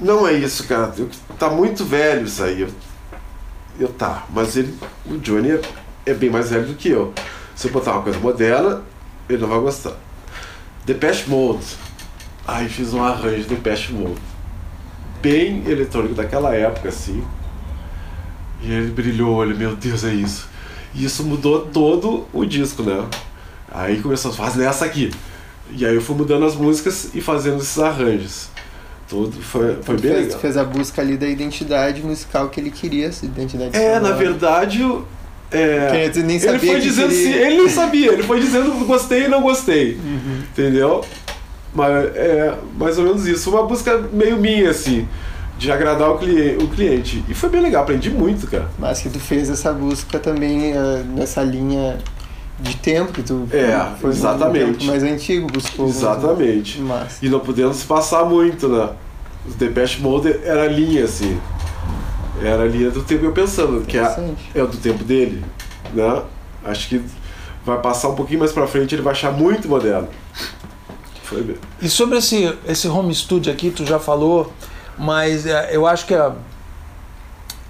[0.00, 0.92] não é isso, cara.
[1.38, 2.68] Tá muito velho isso aí.
[3.78, 5.60] Eu, tá, mas ele, o Johnny é,
[6.06, 7.12] é bem mais velho do que eu.
[7.54, 8.82] Se eu botar uma coisa moderna,
[9.28, 9.92] ele não vai gostar.
[10.84, 11.64] Depeche Mode.
[12.46, 14.20] Aí fiz um arranjo de Depeche Mode.
[15.20, 17.22] Bem eletrônico daquela época, assim.
[18.62, 20.48] E ele brilhou o olho, meu Deus, é isso.
[20.94, 23.06] E isso mudou todo o disco, né?
[23.70, 25.12] Aí começou a fazer nessa aqui.
[25.70, 28.48] E aí eu fui mudando as músicas e fazendo esses arranjos.
[29.08, 30.38] Tudo foi, foi bem fez, legal.
[30.38, 34.00] tu fez a busca ali da identidade musical que ele queria, essa identidade É, na
[34.00, 34.16] sonora.
[34.16, 35.04] verdade, o-
[35.50, 37.30] é, tu nem ele sabia foi que dizendo queria.
[37.30, 39.94] assim, ele não sabia, ele foi dizendo gostei e não gostei.
[39.94, 40.38] Uhum.
[40.52, 41.04] Entendeu?
[41.72, 43.50] Mas é mais ou menos isso.
[43.50, 45.06] Uma busca meio minha, assim,
[45.58, 47.22] de agradar o, cli o cliente.
[47.28, 48.68] E foi bem legal, aprendi muito, cara.
[48.78, 51.98] Mas que tu fez essa busca também eh, nessa linha
[52.60, 54.78] de tempo que tu É, foi exatamente.
[54.78, 55.86] tempo mais antigo, buscou.
[55.88, 56.80] Exatamente.
[56.80, 58.90] Mas E não podendo se passar muito, né?
[59.46, 61.38] O Depeche Mode era a linha, assim.
[62.42, 65.44] Era a linha do tempo eu pensando, que é, é o do tempo dele,
[65.94, 66.22] né?
[66.64, 67.02] Acho que
[67.64, 70.08] vai passar um pouquinho mais pra frente, ele vai achar muito moderno.
[71.22, 71.56] Foi bem.
[71.80, 74.52] E sobre esse, esse home studio aqui, tu já falou,
[74.98, 76.32] mas é, eu acho que a,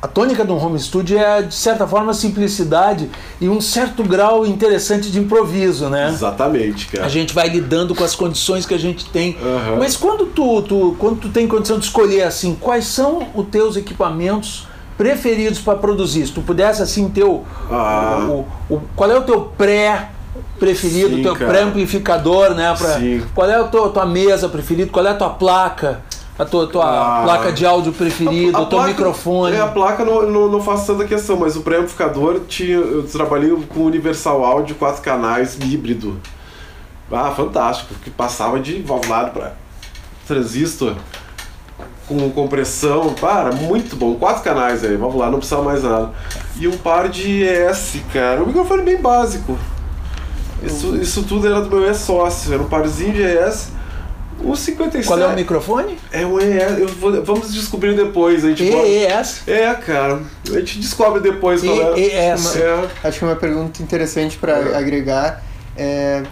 [0.01, 5.11] a tônica do home studio é, de certa forma, simplicidade e um certo grau interessante
[5.11, 6.09] de improviso, né?
[6.09, 7.07] Exatamente, cara.
[7.07, 9.37] A gente vai lidando com as condições que a gente tem.
[9.43, 9.77] Aham.
[9.79, 13.77] Mas quando tu, tu, quando tu tem condição de escolher assim, quais são os teus
[13.77, 16.27] equipamentos preferidos para produzir?
[16.27, 18.27] Se tu pudesse assim ter o, Ah.
[18.29, 20.11] o- o- qual é o teu pré
[20.59, 22.75] preferido, Sim, o teu pré-amplificador, né?
[22.77, 23.23] Pra, Sim.
[23.35, 24.91] qual é a tua, tua mesa preferida?
[24.91, 26.01] Qual é a tua placa?
[26.39, 27.23] A tua, tua Ah.
[27.25, 29.57] placa de áudio preferida, o teu placa- microfone.
[29.57, 32.77] É, a placa não, não, não faço tanta questão, mas o pré-amplificador tinha.
[32.77, 36.21] Eu trabalhei com Universal Audio, quatro canais, híbrido.
[37.11, 39.53] Ah, fantástico, que passava de valvulado para
[40.27, 40.95] transistor
[42.07, 43.15] com compressão.
[43.15, 44.15] Para, muito bom.
[44.17, 46.11] Quatro canais aí, valvulado, não precisava mais nada.
[46.59, 48.43] E um par de ES, cara.
[48.43, 49.57] O microfone bem básico.
[50.63, 53.73] Isso, isso tudo era do meu ex-sócio, era um parzinho de ES.
[54.43, 55.07] Um 57.
[55.07, 55.99] Qual é o microfone?
[56.13, 56.79] É um ES.
[56.79, 58.45] Eu vou- vamos descobrir depois.
[58.45, 59.43] A gente EES.
[59.47, 60.21] É, cara.
[60.51, 61.99] A gente descobre depois qual é.
[62.01, 62.57] EES.
[62.57, 62.89] É.
[63.05, 64.77] Acho que uma pergunta interessante para É.
[64.77, 65.43] agregar
[65.77, 66.23] é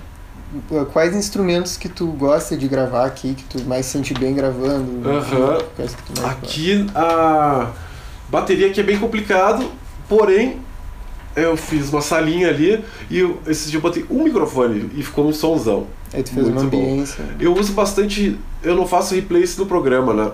[0.92, 5.00] quais instrumentos que tu gosta de gravar aqui, que tu mais sente bem gravando?
[5.24, 5.96] Que gosta?
[6.28, 7.70] Aqui a
[8.28, 9.64] bateria aqui é bem complicado,
[10.08, 10.60] porém
[11.36, 15.26] eu fiz uma salinha ali e eu, esse dia eu botei um microfone e ficou
[15.28, 15.86] um somzão.
[16.12, 16.78] Aí tu fez uma muito bom.
[16.78, 17.24] ambiência.
[17.40, 20.30] Eu uso bastante, eu não faço replace no programa, né?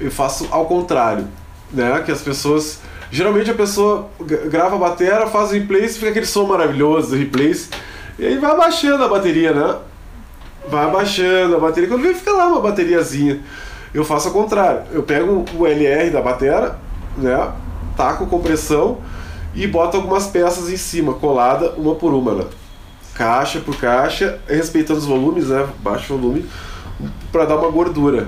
[0.00, 1.26] Eu faço ao contrário,
[1.72, 2.02] né?
[2.04, 2.78] Que as pessoas,
[3.10, 7.16] geralmente a pessoa gra- grava a bateria, faz o replace, fica aquele som maravilhoso do
[7.16, 7.68] replace,
[8.18, 9.76] e aí vai abaixando a bateria, né?
[10.68, 13.40] Vai abaixando a bateria, quando vem fica lá uma bateriazinha.
[13.94, 16.74] Eu faço ao contrário, eu pego o LR da bateria,
[17.18, 17.52] né?
[17.96, 18.98] Taco compressão
[19.56, 22.44] e boto algumas peças em cima, colada uma por uma, né?
[23.14, 25.66] caixa por caixa, respeitando os volumes, né?
[25.82, 26.44] Baixo volume,
[27.32, 28.26] para dar uma gordura.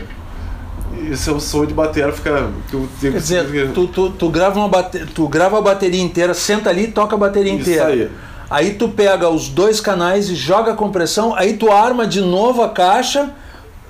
[1.13, 2.49] Esse é o som de bateria, fica.
[2.73, 5.05] eu Quer que- dizer, tu, tu, tu, grava uma bate...
[5.15, 7.87] tu grava a bateria inteira, senta ali e toca a bateria Isso inteira.
[7.87, 8.11] aí.
[8.51, 12.63] Aí tu pega os dois canais e joga a compressão, aí tu arma de novo
[12.63, 13.31] a caixa,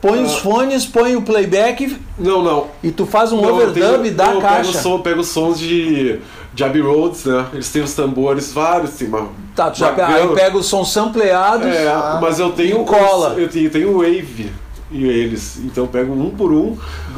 [0.02, 0.40] põe os Ah.
[0.40, 2.66] fones, põe o playback Não, não.
[2.82, 4.82] e tu faz um Não, eu overdub tenho- da não, eu Pego, caixa.
[4.82, 6.18] som, pego sons de,
[6.54, 7.46] de Abbey Roads, né?
[7.52, 9.28] Eles têm os tambores, vários, tem uma.
[9.54, 11.66] Tá, tu já aí pega os sons sampleados.
[11.66, 12.82] É, Ah, mas eu tenho.
[12.82, 13.32] e cola.
[13.32, 14.50] os- Eu tenho, tenho Wave
[14.90, 15.58] e eles.
[15.58, 16.76] Então eu pego um por um.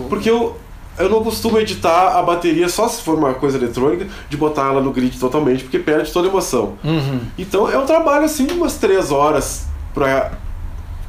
[0.08, 0.56] Porque eu,
[0.98, 4.80] eu não costumo editar a bateria só se for uma coisa eletrônica, de botar ela
[4.80, 6.74] no grid totalmente, porque perde toda a emoção.
[6.84, 7.20] Uhum.
[7.38, 10.32] Então é um trabalho assim de umas três horas pra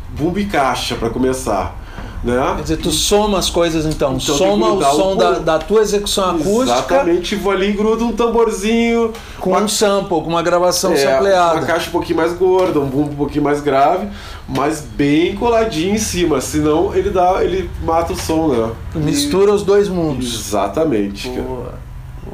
[0.10, 1.76] bumbo e caixa pra começar.
[2.24, 2.54] Né?
[2.58, 4.16] Quer dizer, tu soma as coisas então.
[4.16, 8.06] Então, soma o som o da, da tua execução acústica Exatamente, vou ali e grudo
[8.06, 11.56] um tamborzinho, com uma, um sample, com uma gravação é, sampleada.
[11.56, 14.08] uma caixa um pouquinho mais gorda, um bumbo um pouquinho mais grave,
[14.48, 18.72] mas bem coladinho em cima, senão ele dá, ele mata o som, né?
[18.92, 20.48] Tu mistura os dois mundos.
[20.48, 21.42] Exatamente, cara.
[21.42, 21.74] Boa.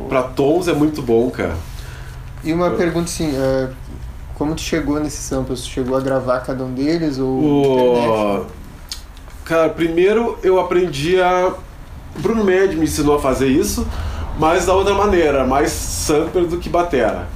[0.09, 1.55] Pra tons é muito bom, cara.
[2.43, 3.69] E uma pergunta assim, é,
[4.35, 5.61] como tu chegou nesses samples?
[5.61, 8.56] Tu chegou a gravar cada um deles ou internet?
[9.47, 11.53] Cara, primeiro eu aprendi a.
[12.17, 13.87] O Bruno Med me ensinou a fazer isso,
[14.37, 17.27] mas da outra maneira, mais sampler do que batera.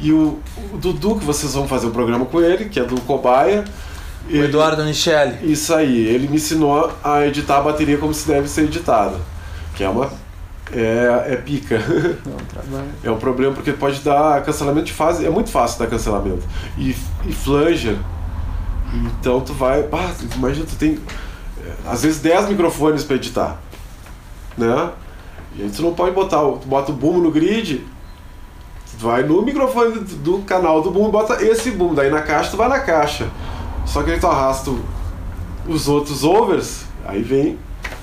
[0.00, 0.40] E o,
[0.72, 3.64] o Dudu, que vocês vão fazer um programa com ele, que é do Cobaia.
[4.28, 5.38] O Eduardo Nichelle.
[5.42, 9.16] Isso aí, ele me ensinou a editar a bateria como se deve ser editada.
[9.76, 10.10] Que é uma.
[10.72, 11.78] É, é pica.
[11.78, 12.88] Não, trabalho.
[13.04, 15.24] É um problema porque pode dar cancelamento de fase.
[15.24, 16.42] É muito fácil dar cancelamento.
[16.76, 16.96] E,
[17.26, 17.96] e flanger.
[18.92, 19.84] Então tu vai.
[20.36, 20.98] Imagina, tu tem.
[21.90, 23.58] Às vezes 10 microfones para editar.
[24.56, 24.90] Né?
[25.56, 26.42] E aí tu não pode botar.
[26.42, 27.86] o- Tu bota o boom no grid.
[28.90, 31.94] Tu vai no microfone do, canal do boom e bota esse boom.
[31.94, 33.28] Daí na caixa tu vai na caixa.
[33.86, 34.70] Só que aí tu arrasta
[35.66, 36.82] os outros overs.
[37.04, 37.58] Aí vem,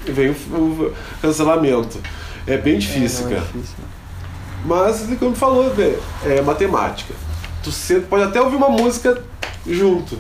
[0.06, 2.00] vem o, cancelamento.
[2.48, 3.46] É bem difícil, É, é cara.
[3.48, 3.76] difícil.
[4.66, 7.14] Mas, é como falou, velho, é matemática.
[7.64, 9.22] Tu senta, pode até ouvir uma música
[9.68, 10.18] junto.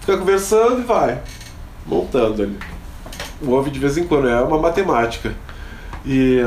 [0.00, 1.20] Fica conversando e vai.
[1.86, 2.58] Montando ali.
[3.46, 5.34] Ouve de vez em quando, é uma matemática.
[6.04, 6.38] E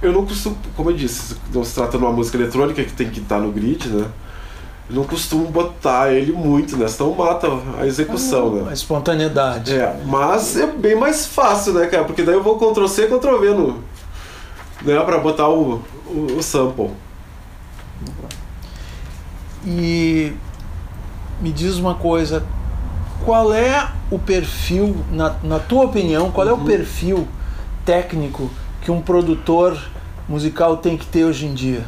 [0.00, 3.10] eu não costumo, como eu disse, não se trata de uma música eletrônica que tem
[3.10, 4.06] que estar no grid, né?
[4.88, 6.86] Eu não costumo botar ele muito, né?
[6.86, 8.70] Senão mata a execução, né?
[8.70, 9.74] A espontaneidade.
[9.74, 12.04] É, mas é bem mais fácil, né, cara?
[12.04, 13.84] Porque daí eu vou Ctrl C, Ctrl V no.
[14.82, 16.90] Né, pra botar o, o, o sample.
[19.66, 20.32] E
[21.40, 22.44] me diz uma coisa,
[23.24, 27.26] qual é o perfil, na, na tua opinião, qual é o perfil
[27.84, 28.50] técnico
[28.82, 29.76] que um produtor
[30.28, 31.84] musical tem que ter hoje em dia?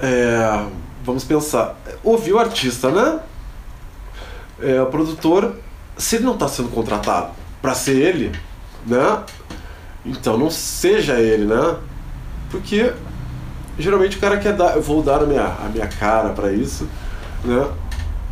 [0.00, 0.64] É,
[1.04, 1.76] vamos pensar.
[2.02, 3.20] Ouvir o artista, né?
[4.60, 5.56] É, o produtor,
[5.96, 8.32] se ele não está sendo contratado para ser ele,
[8.86, 9.22] né?
[10.04, 11.76] Então não seja ele, né?
[12.50, 12.92] Porque
[13.78, 16.88] geralmente o cara quer dar, eu vou dar a minha, a minha cara para isso,
[17.44, 17.68] né?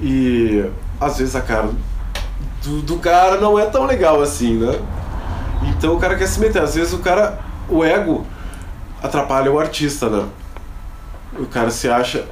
[0.00, 0.64] E
[1.00, 1.70] às vezes a cara
[2.66, 4.78] do, do cara não é tão legal assim, né?
[5.68, 6.62] Então o cara quer se meter.
[6.62, 8.26] Às vezes o cara, o ego
[9.02, 10.26] atrapalha o artista, né?
[11.38, 12.24] O cara se acha.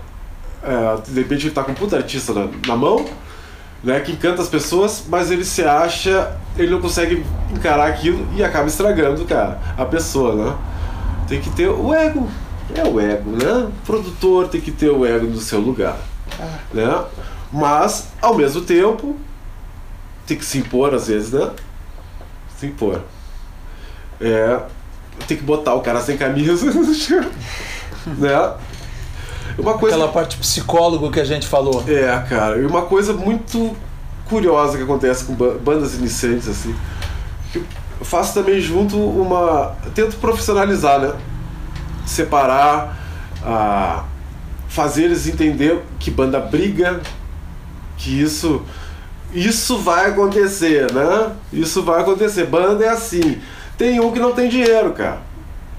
[0.62, 3.05] é, de repente ele tá com um puta artista na, na mão,
[3.83, 4.00] né?
[4.00, 6.37] Que encanta as pessoas, mas ele se acha.
[6.57, 10.57] Ele não consegue encarar aquilo e acaba estragando, cara, a pessoa, né?
[11.29, 12.29] Tem que ter o ego.
[12.74, 13.68] É o ego, né?
[13.68, 15.98] O produtor tem que ter o ego no seu lugar.
[16.72, 17.05] Né?
[17.55, 19.17] Mas, ao mesmo tempo,
[20.27, 21.51] tem que se impor às vezes, né?
[22.59, 23.01] Se impor.
[24.21, 24.59] É.
[25.29, 26.67] Tem que botar o cara sem camisa
[28.19, 28.55] né?
[29.57, 29.95] Uma coisa.
[29.95, 31.85] Aquela parte psicólogo que a gente falou.
[31.87, 33.77] É, cara, e uma coisa muito
[34.29, 36.75] curiosa que acontece com ba- bandas iniciantes, assim.
[37.53, 39.77] que Eu faço também junto uma.
[39.95, 41.12] Tento profissionalizar, né?
[42.05, 42.99] Separar,
[43.45, 44.05] ah,
[44.69, 47.01] fazer eles entender que banda briga,
[47.96, 48.62] que isso.
[49.33, 51.33] Isso vai acontecer, né?
[51.52, 52.46] Isso vai acontecer.
[52.46, 53.38] Banda é assim.
[53.76, 55.18] Tem um que não tem dinheiro, cara.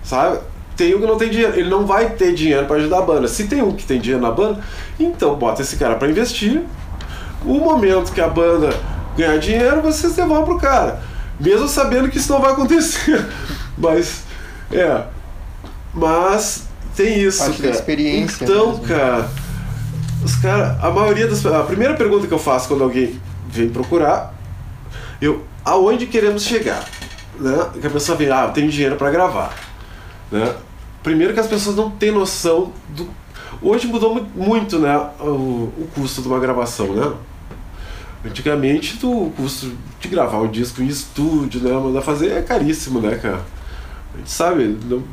[0.03, 0.39] Sabe?
[0.75, 1.57] Tem um que não tem dinheiro.
[1.57, 3.27] Ele não vai ter dinheiro para ajudar a banda.
[3.29, 4.59] Se tem um que tem dinheiro na banda,
[4.99, 6.63] então bota esse cara para investir.
[7.45, 8.75] O momento que a banda
[9.15, 11.01] ganhar dinheiro, vocês devolvem pro cara.
[11.39, 13.25] Mesmo sabendo que isso não vai acontecer.
[13.77, 14.23] Mas,
[14.71, 15.03] é.
[15.93, 16.63] Mas
[16.95, 17.75] tem isso, Parte da cara.
[17.79, 18.83] experiência Então, mesmo.
[18.85, 19.29] cara,
[20.25, 24.33] os caras, a maioria das a primeira pergunta que eu faço quando alguém vem procurar,
[25.21, 26.83] eu aonde queremos chegar,
[27.39, 27.69] né?
[27.79, 29.53] Que a pessoa vem, ah, eu tenho dinheiro para gravar,
[30.31, 30.53] né?
[31.03, 33.07] Primeiro que as pessoas não têm noção do
[33.61, 37.13] hoje mudou mu- muito, né, o, o custo de uma gravação, né?
[38.25, 42.99] Antigamente do- o custo de gravar um disco em estúdio, né, mandar fazer é caríssimo,
[42.99, 43.41] né, cara?
[44.13, 45.03] A gente sabe, não-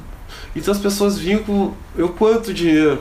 [0.56, 2.98] então as pessoas vinham com eu quanto dinheiro?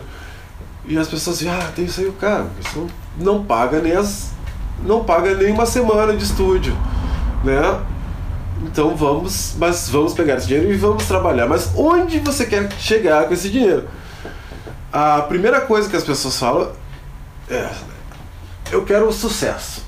[0.85, 4.31] E as pessoas diziam, ah, tem isso aí, cara, isso não, não paga nem as.
[4.83, 6.75] não paga nem uma semana de estúdio.
[7.43, 7.79] Né?
[8.63, 11.47] Então vamos, mas vamos pegar esse dinheiro e vamos trabalhar.
[11.47, 13.87] Mas onde você quer chegar com esse dinheiro?
[14.91, 16.71] A primeira coisa que as pessoas falam
[17.49, 17.69] é
[18.71, 19.83] eu quero o sucesso.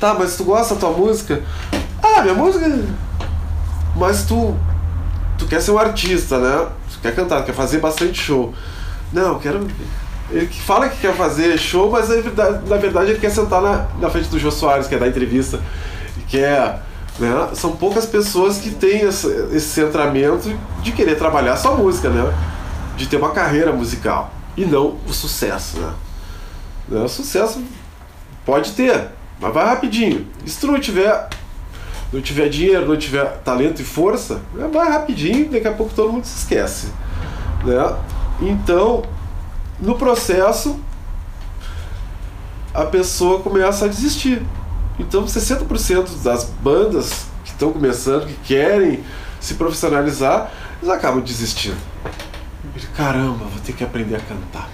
[0.00, 1.42] Tá, mas tu gosta da tua música?
[2.02, 2.66] Ah, minha música.
[3.94, 4.56] Mas tu.
[5.38, 6.68] Tu quer ser um artista, né?
[6.92, 8.54] Tu quer cantar, tu quer fazer bastante show.
[9.14, 9.66] Não, quero.
[10.30, 13.62] Ele que fala que quer fazer show, mas na verdade, na verdade ele quer sentar
[13.62, 15.60] na, na frente do Jô Soares, que é dar entrevista.
[16.18, 16.82] E quer.
[17.18, 17.48] Né?
[17.54, 22.34] São poucas pessoas que têm esse, esse centramento de querer trabalhar só música, né?
[22.96, 24.32] De ter uma carreira musical.
[24.56, 25.92] E não o sucesso, né?
[26.88, 27.00] Né?
[27.00, 27.62] O sucesso
[28.44, 29.08] pode ter,
[29.40, 30.26] mas vai rapidinho.
[30.44, 31.28] E se tu não tiver,
[32.12, 36.12] não tiver dinheiro, não tiver talento e força, né, vai rapidinho, daqui a pouco todo
[36.12, 36.88] mundo se esquece.
[37.64, 37.96] Né?
[38.40, 39.02] Então,
[39.80, 40.78] no processo,
[42.72, 44.42] a pessoa começa a desistir.
[44.98, 49.00] Então, 60% das bandas que estão começando, que querem
[49.40, 50.50] se profissionalizar,
[50.82, 51.76] eles acabam desistindo.
[52.96, 54.68] Caramba, vou ter que aprender a cantar.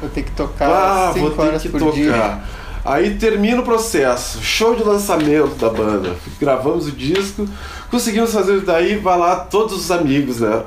[0.00, 1.94] Vou ter que tocar Ah, vou 5 ter horas que por tocar.
[1.94, 2.40] dia.
[2.84, 6.16] Aí termina o processo, show de lançamento da banda.
[6.38, 7.48] Gravamos o disco,
[7.90, 10.62] conseguimos fazer daí, vai lá todos os amigos, né?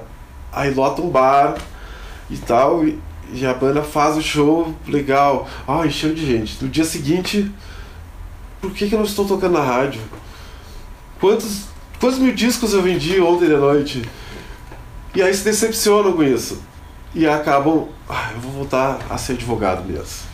[0.51, 1.55] Aí lota um bar
[2.29, 2.99] e tal, e,
[3.31, 5.47] e a banda faz o show legal.
[5.67, 6.63] Ah, encheu de gente.
[6.63, 7.51] No dia seguinte,
[8.61, 10.01] por que, que eu não estou tocando na rádio?
[11.19, 11.65] Quantos,
[11.99, 14.01] quantos mil discos eu vendi ontem de noite?
[15.15, 16.61] E aí se decepcionam com isso.
[17.13, 20.29] E acabam, ah, eu vou voltar a ser advogado mesmo.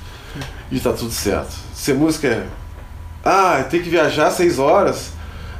[0.72, 1.56] E tá tudo certo.
[1.74, 2.48] Se a música é.
[3.24, 5.12] Ah, tem que viajar seis horas.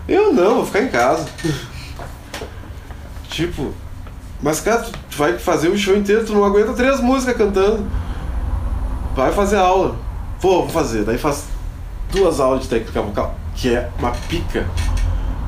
[0.08, 1.28] Eu não, vou ficar em casa.
[3.30, 3.74] tipo,
[4.46, 7.84] mas cara, tu vai fazer o show inteiro, tu não aguenta três músicas cantando.
[9.16, 9.96] Vai fazer aula.
[10.40, 11.04] Pô, vou fazer.
[11.04, 11.46] Daí faz
[12.12, 14.68] duas aulas de técnica vocal, que é uma pica.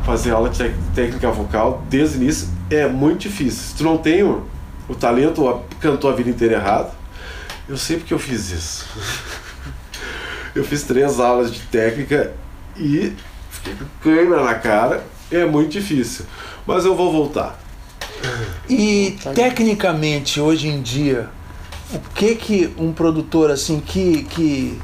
[0.03, 3.61] Fazer aula de técnica vocal desde o início é muito difícil.
[3.69, 4.43] Se tu não tem o,
[4.89, 6.91] o talento ou a- cantou a vida inteira errado,
[7.69, 8.87] eu sei porque eu fiz isso.
[10.55, 12.33] eu fiz três aulas de técnica
[12.75, 13.13] e
[13.51, 15.03] fiquei com câmera na cara.
[15.29, 16.25] É muito difícil.
[16.65, 17.59] Mas eu vou voltar.
[18.69, 21.29] E tecnicamente, hoje em dia,
[21.93, 24.79] o que que um produtor assim que, que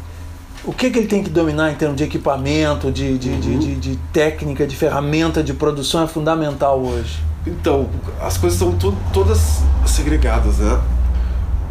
[0.63, 3.75] o que que ele tem que dominar em termos de equipamento, de, de, de, de,
[3.75, 7.19] de técnica, de ferramenta de produção é fundamental hoje?
[7.45, 7.89] Então,
[8.21, 10.79] as coisas estão tu- todas segregadas, né?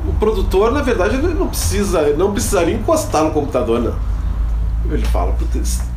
[0.06, 3.94] O produtor, na verdade, ele não precisa, não precisaria encostar no computador, não.
[4.92, 5.46] Ele fala pro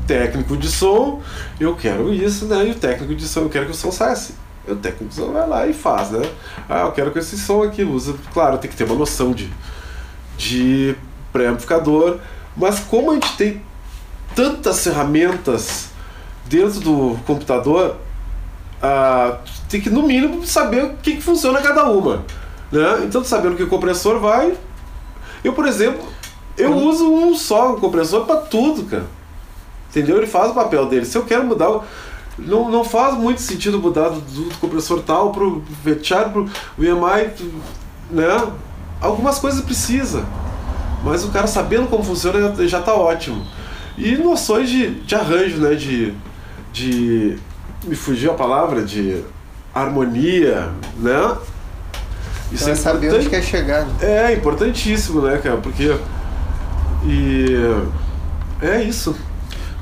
[0.07, 1.21] técnico de som,
[1.59, 2.67] eu quero isso, né?
[2.67, 4.33] E o técnico de som, eu quero que o som saia assim.
[4.67, 6.27] O técnico vai lá e faz, né?
[6.67, 8.15] Ah, eu quero que esse som aqui usa.
[8.33, 9.51] Claro, tem que ter uma noção de,
[10.37, 10.95] de
[11.31, 12.19] pré-amplificador,
[12.55, 13.61] mas como a gente tem
[14.35, 15.89] tantas ferramentas
[16.45, 17.97] dentro do computador,
[18.81, 22.23] ah, tem que no mínimo saber o que, que funciona cada uma.
[22.71, 23.03] Né?
[23.03, 24.57] Então sabendo que o compressor vai.
[25.43, 26.03] Eu, por exemplo,
[26.57, 29.05] eu uso um só um compressor para tudo, cara.
[29.89, 30.17] Entendeu?
[30.17, 31.05] Ele faz o papel dele.
[31.05, 31.83] Se eu quero mudar o.
[32.37, 37.31] Não, não faz muito sentido mudar do, do compressor tal pro VCHAR, pro VMI,
[38.11, 38.47] né?
[38.99, 40.25] Algumas coisas precisa.
[41.03, 43.45] Mas o cara sabendo como funciona já, já tá ótimo.
[43.97, 45.75] E noções de, de arranjo, né?
[45.75, 46.13] De,
[46.73, 47.37] de.
[47.85, 49.23] Me fugiu a palavra, de
[49.73, 51.37] harmonia, né?
[52.51, 53.85] Então é saber onde quer chegar.
[53.85, 53.93] né?
[54.01, 55.57] É importantíssimo, né, cara?
[55.57, 55.95] Porque
[57.05, 57.55] E
[58.61, 59.15] é isso.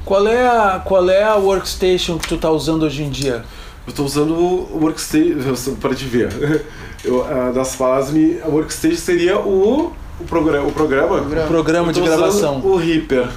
[0.06, 3.45] Qual é a, qual é a workstation que tu tá usando hoje em dia?
[3.86, 6.32] Eu estou usando o Workstation para te ver.
[7.04, 11.18] Eu, a, das FASM, a Workstation seria o, o, programa, o programa.
[11.18, 12.62] O programa de gravação.
[12.66, 13.28] O Reaper.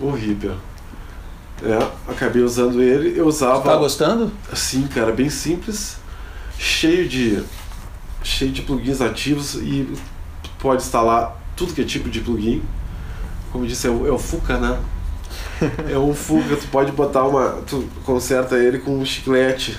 [0.00, 0.52] O Reaper.
[1.62, 3.18] É, acabei usando ele.
[3.18, 3.60] Eu usava.
[3.60, 4.32] Tá gostando?
[4.54, 5.98] Sim, cara, bem simples,
[6.58, 7.42] cheio de
[8.22, 9.86] cheio de plugins ativos e
[10.58, 12.62] pode instalar tudo que é tipo de plugin.
[13.52, 14.78] Como eu disse, é o, é o Fuca, né?
[15.90, 17.62] É um Fuca, tu pode botar uma.
[17.66, 19.78] Tu conserta ele com um chiclete.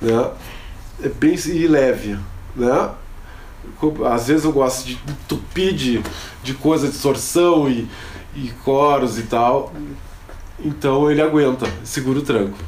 [0.00, 0.30] Né?
[1.02, 2.18] É bem e leve.
[2.54, 2.90] Né?
[4.12, 6.02] Às vezes eu gosto de entupir de,
[6.42, 7.88] de coisa, distorção e,
[8.34, 9.72] e coros e tal.
[10.58, 12.58] Então ele aguenta, segura o tranco.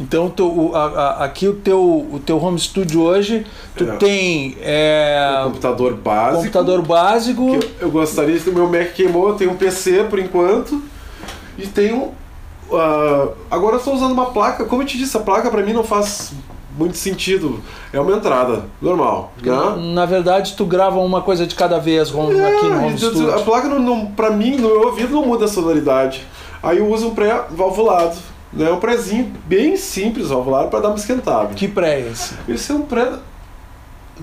[0.00, 3.44] Então teu- a- a- aqui o teu, o teu home studio hoje,
[3.76, 3.96] tu É.
[3.96, 6.36] tem é, Um computador básico.
[6.38, 7.54] computador básico.
[7.54, 10.80] eu, eu gostaria de o meu Mac queimou, eu tenho um PC por enquanto
[11.58, 12.12] e tenho
[12.72, 15.72] ah, agora eu estou usando uma placa, como eu te disse, a placa para mim
[15.72, 16.32] não faz
[16.78, 17.60] muito sentido.
[17.92, 19.52] É uma entrada normal, né?
[19.92, 23.06] Na verdade, tu grava uma coisa de cada vez home- aqui no É, home tu-
[23.10, 23.34] studio.
[23.34, 26.24] a placa não, não, para mim no meu ouvido não muda a sonoridade.
[26.62, 28.16] Aí eu uso um pré-valvulado,
[28.52, 28.70] né?
[28.70, 31.54] Um prézinho bem simples valvulado para dar uma esquentada.
[31.54, 32.34] Que pré é esse?
[32.48, 33.12] Esse é um pré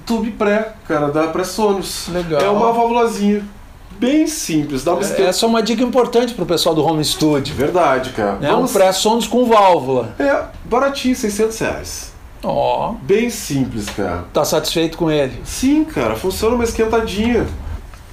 [0.05, 2.07] tube pré, cara, da pré-Sonos.
[2.09, 2.41] Legal.
[2.41, 3.43] É uma válvulazinha
[3.91, 5.29] bem simples, dá uma esquentada.
[5.29, 7.55] Essa é uma dica importante pro pessoal do home studio.
[7.55, 8.37] Verdade, cara.
[8.41, 10.13] É um pré-sonos com válvula.
[10.19, 12.13] É, baratinho, 600 reais.
[12.43, 14.25] Ó, Bem simples, cara.
[14.31, 15.41] tá satisfeito com ele?
[15.43, 17.47] Sim, cara, funciona uma esquentadinha.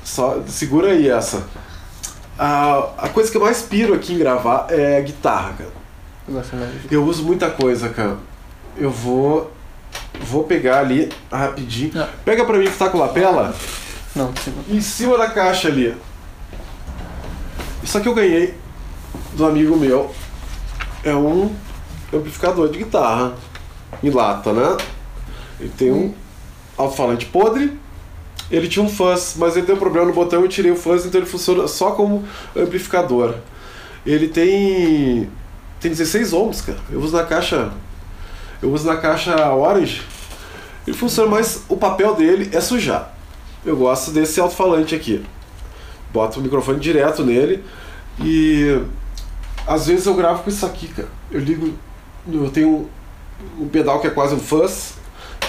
[0.03, 1.47] Só segura aí essa.
[2.39, 5.71] A, a coisa que eu mais piro aqui em gravar é a guitarra, cara.
[6.27, 8.16] Eu gosto mais de- Eu uso muita coisa, cara.
[8.77, 9.51] Eu vou.
[10.20, 11.93] Vou pegar ali rapidinho.
[11.97, 12.09] Ah.
[12.25, 13.55] Pega pra mim que tá com lapela.
[14.14, 14.33] Não,
[14.68, 15.95] em cima da caixa ali.
[17.83, 18.55] Isso aqui eu ganhei
[19.35, 20.12] do amigo meu.
[21.03, 21.55] É um
[22.12, 23.35] amplificador de guitarra
[24.03, 24.77] em lata, né?
[25.61, 26.14] Ele tem um
[26.77, 27.79] alto-falante podre.
[28.51, 31.20] Ele tinha um fuzz, mas ele deu problema no botão eu tirei o fuzz, então
[31.20, 32.25] ele funciona só como
[32.57, 33.35] amplificador.
[34.07, 35.29] Ele tem
[35.85, 36.78] tem 16 ohms, cara.
[36.91, 37.70] Eu uso na caixa
[38.62, 40.03] eu uso na caixa orange.
[40.87, 43.12] Ele funciona, mas o papel dele é sujar.
[43.64, 45.22] Eu gosto desse alto-falante aqui.
[46.12, 47.62] Boto o microfone direto nele
[48.18, 48.80] e
[49.66, 51.09] às vezes eu gravo com isso aqui, cara.
[51.30, 51.74] Eu ligo,
[52.32, 52.89] eu tenho
[53.59, 54.95] um, pedal que é quase um fuzz,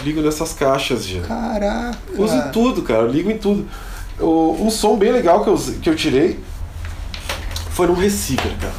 [0.01, 1.21] ligo nessas caixas já.
[1.21, 1.97] Caraca!
[2.17, 3.03] Uso em tudo, cara.
[3.03, 3.65] Eu ligo em tudo.
[4.19, 6.39] O- um som bem legal que eu, que eu tirei
[7.71, 8.73] foi no receiver, cara.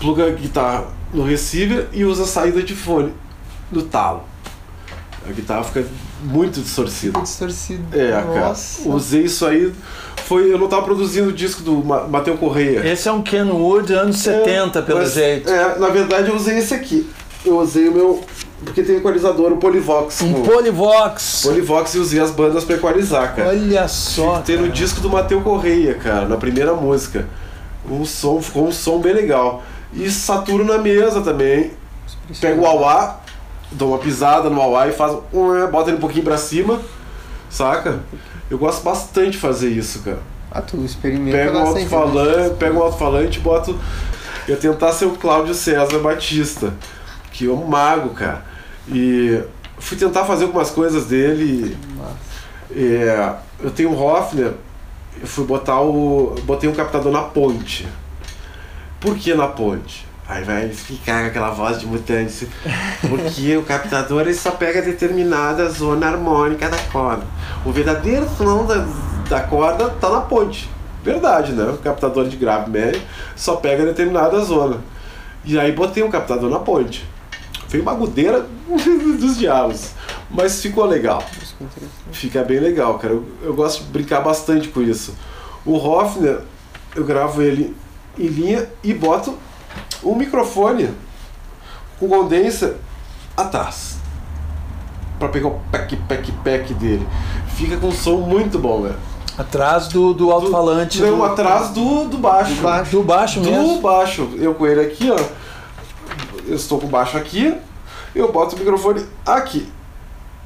[0.00, 3.12] Pluga a guitarra no receiver e usa a saída de fone
[3.70, 4.22] no talo.
[5.28, 5.86] A guitarra fica
[6.22, 7.18] muito distorcida.
[7.20, 7.82] Distorcido.
[7.96, 8.24] É, cara.
[8.48, 8.88] Nossa.
[8.88, 9.72] Usei isso aí.
[10.26, 12.86] Foi, eu não tava produzindo o disco do Ma- Mateu Correia.
[12.86, 15.48] Esse é um Kenwood anos 70, pelo Mas, jeito.
[15.48, 17.08] É, na verdade eu usei esse aqui.
[17.44, 18.24] Eu usei o meu.
[18.64, 20.22] Porque tem equalizador, o Polivox.
[20.22, 21.40] Um com- Polivox.
[21.42, 23.50] Polivox e usei as bandas pra equalizar, cara.
[23.50, 24.38] Olha só.
[24.40, 27.26] Tem no disco do Mateu Correia, cara, na primeira música.
[27.90, 29.62] Um som, ficou um som bem legal.
[29.94, 31.72] E saturo na mesa também.
[32.40, 33.20] Pega o auá,
[33.70, 35.16] dou uma pisada no auá e faz.
[35.32, 36.80] um, Bota ele um pouquinho pra cima,
[37.50, 38.00] saca?
[38.50, 40.18] Eu gosto bastante de fazer isso, cara.
[40.50, 41.68] Ah, tu experimenta Pega um né?
[41.68, 43.78] alto-falante, pega um alto-falante e boto.
[44.46, 46.74] Eu tentar ser o Cláudio César Batista,
[47.32, 48.44] que é um mago, cara.
[48.88, 49.42] E
[49.78, 51.76] fui tentar fazer algumas coisas dele.
[52.70, 54.52] É, eu tenho um Hofner,
[55.20, 56.34] eu fui botar o.
[56.44, 57.86] Botei um captador na ponte.
[59.04, 60.06] Por que na ponte?
[60.26, 62.48] Aí vai ficar com aquela voz de mutante.
[63.06, 67.22] Porque o captador ele só pega determinada zona harmônica da corda.
[67.66, 68.86] O verdadeiro som da,
[69.28, 70.70] da corda tá na ponte.
[71.02, 71.64] Verdade, né?
[71.64, 73.02] O captador de grave médio
[73.36, 74.80] só pega determinada zona.
[75.44, 77.06] E aí botei um captador na ponte.
[77.68, 78.46] Foi uma agudeira
[79.20, 79.90] dos diabos.
[80.30, 81.22] Mas ficou legal.
[82.10, 83.12] Fica bem legal, cara.
[83.12, 85.14] Eu, eu gosto de brincar bastante com isso.
[85.62, 86.38] O Hofner,
[86.96, 87.76] eu gravo ele
[88.18, 89.36] em linha e boto
[90.02, 90.90] um microfone
[91.98, 92.76] com condenser
[93.36, 93.96] atrás.
[95.18, 97.06] Pra pegar o pack, pack, pack dele.
[97.56, 98.94] Fica com um som muito bom, né?
[99.38, 101.00] Atrás do, do alto-falante.
[101.00, 102.54] Não, do, atrás do, do baixo.
[102.54, 102.90] Do baixo.
[102.90, 103.80] do baixo Do mesmo.
[103.80, 104.30] baixo.
[104.36, 105.16] Eu com ele aqui, ó.
[106.46, 107.54] Eu estou com o baixo aqui.
[108.14, 109.68] Eu boto o microfone aqui.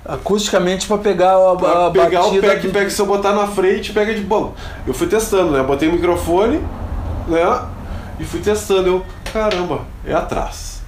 [0.05, 3.33] Acusticamente pra pegar a, Pra a pegar o batida pack, do- pack, se eu botar
[3.33, 4.55] na frente, pega de bom.
[4.87, 5.62] Eu fui testando, né?
[5.62, 6.64] Botei o microfone,
[7.29, 7.62] né?
[8.20, 8.89] E fui testando.
[8.89, 10.79] Eu, caramba, é atrás.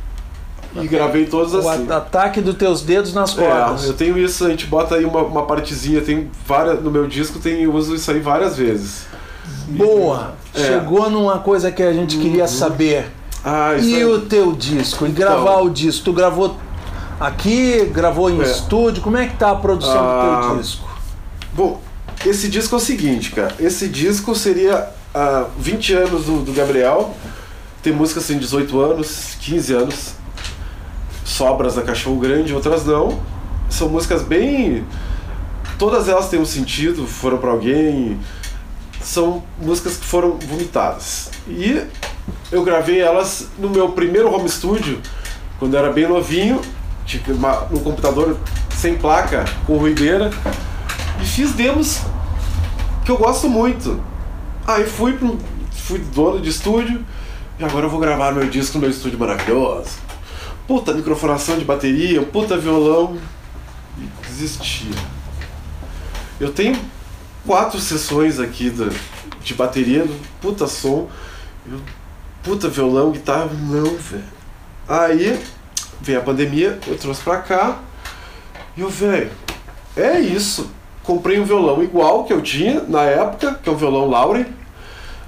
[0.74, 1.86] E gravei todos o assim.
[1.90, 3.84] a- ataque dos teus dedos nas cordas.
[3.84, 6.80] É, eu tenho isso, a gente bota aí uma, uma partezinha, tem várias.
[6.82, 9.06] No meu disco tem, eu uso isso aí várias vezes.
[9.68, 10.34] Boa!
[10.54, 10.58] É.
[10.64, 13.10] Chegou numa coisa que a gente queria saber.
[13.44, 15.06] Ah, isso E é- o teu disco?
[15.06, 16.04] E gravar o disco?
[16.04, 16.56] Tu gravou
[17.18, 18.44] aqui, gravou em É.
[18.44, 19.02] estúdio?
[19.02, 20.88] Como é que tá a produção do Ah, teu disco?
[21.52, 21.80] Bom,
[22.24, 23.54] esse disco é o seguinte, cara.
[23.58, 27.14] Esse disco seria há 20 anos do, do Gabriel.
[27.82, 30.14] Tem músicas assim, 18 anos, 15 anos.
[31.24, 33.20] Sobras da Cachorro Grande, outras não.
[33.68, 34.84] São músicas bem.
[35.78, 38.18] Todas elas têm um sentido, foram pra alguém.
[39.02, 41.30] São músicas que foram vomitadas.
[41.48, 41.82] E
[42.52, 45.00] eu gravei elas no meu primeiro home studio,
[45.58, 46.60] quando eu era bem novinho,
[47.70, 48.36] num computador
[48.76, 50.30] sem placa, com ruideira.
[51.20, 52.00] E fiz demos
[53.04, 54.09] que eu gosto muito.
[54.66, 55.38] Aí fui pro,
[55.72, 57.04] fui dono de estúdio
[57.58, 59.90] e agora eu vou gravar meu disco no meu estúdio maravilhoso.
[60.66, 63.18] Puta microfonação de bateria, puta violão.
[63.98, 64.88] E desisti.
[66.38, 66.78] Eu tenho
[67.46, 68.90] quatro sessões aqui da-
[69.42, 70.06] de bateria,
[70.40, 71.08] puta som,
[71.70, 71.80] eu-
[72.42, 74.24] puta violão, guitarra, não, velho.
[74.88, 75.38] Aí
[76.00, 77.78] veio a pandemia, eu trouxe pra cá
[78.76, 79.30] e eu, velho,
[79.96, 80.70] é isso.
[81.04, 84.44] Comprei um violão igual que eu tinha na época, que é um violão Lauren.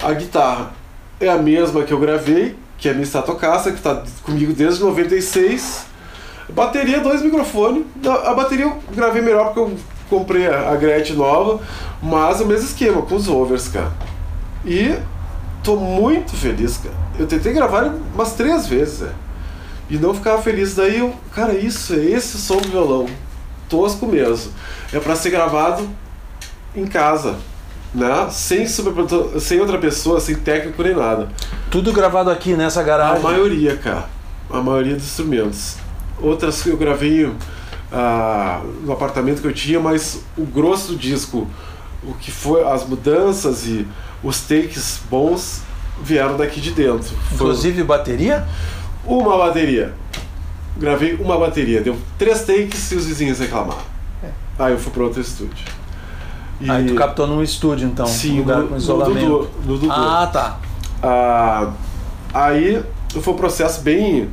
[0.02, 0.72] A guitarra
[1.20, 4.82] é a mesma que eu gravei, que é a minha Stratocaster, que está comigo desde
[4.82, 5.86] 96.
[6.50, 7.84] Bateria, dois microfones.
[8.24, 9.76] A bateria eu gravei melhor porque eu
[10.10, 11.60] comprei a Gretchen nova,
[12.02, 13.92] mas o mesmo esquema, com os overs, cara.
[14.64, 14.94] E
[15.62, 16.94] tô muito feliz, cara.
[17.18, 19.14] Eu tentei gravar umas três vezes, velho.
[19.88, 20.74] E não ficava feliz.
[20.74, 23.06] Daí eu, cara, isso, é esse som do violão.
[23.72, 24.52] Tosco mesmo.
[24.92, 25.88] É pra ser gravado
[26.76, 27.36] em casa,
[27.94, 28.28] né?
[28.30, 31.28] Sem, sem outra pessoa, sem técnico nem nada.
[31.70, 33.22] Tudo gravado aqui nessa A garagem.
[33.22, 34.10] maioria, cara.
[34.50, 35.76] A maioria dos instrumentos.
[36.20, 37.32] Outras que eu gravei
[37.90, 41.48] ah, no apartamento que eu tinha, mas o grosso do disco,
[42.04, 43.86] o que foi as mudanças e
[44.22, 45.62] os takes bons
[46.02, 47.08] vieram daqui de dentro.
[47.28, 48.46] Foi Inclusive bateria?
[49.06, 49.94] uma bateria.
[50.76, 53.80] Gravei uma bateria, deu três takes e os vizinhos reclamaram.
[54.58, 55.64] Aí eu fui para outro estúdio.
[56.60, 59.26] E- Aí tu captou num estúdio então, Sim, um lugar no, com no isolamento.
[59.26, 59.92] Dudu, no Dudu.
[59.92, 60.58] Ah, tá.
[61.02, 61.72] Ah,
[62.32, 62.82] aí
[63.20, 64.30] foi um processo bem,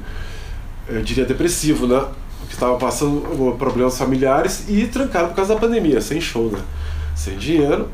[0.88, 2.00] eu diria, depressivo, né?
[2.40, 6.60] Porque estava passando problemas familiares e trancado por causa da pandemia, sem show, né?
[7.16, 7.90] Sem dinheiro.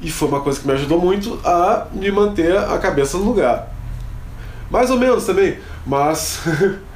[0.00, 3.72] E foi uma coisa que me ajudou muito a me manter a cabeça no lugar.
[4.70, 6.40] Mais ou menos também, mas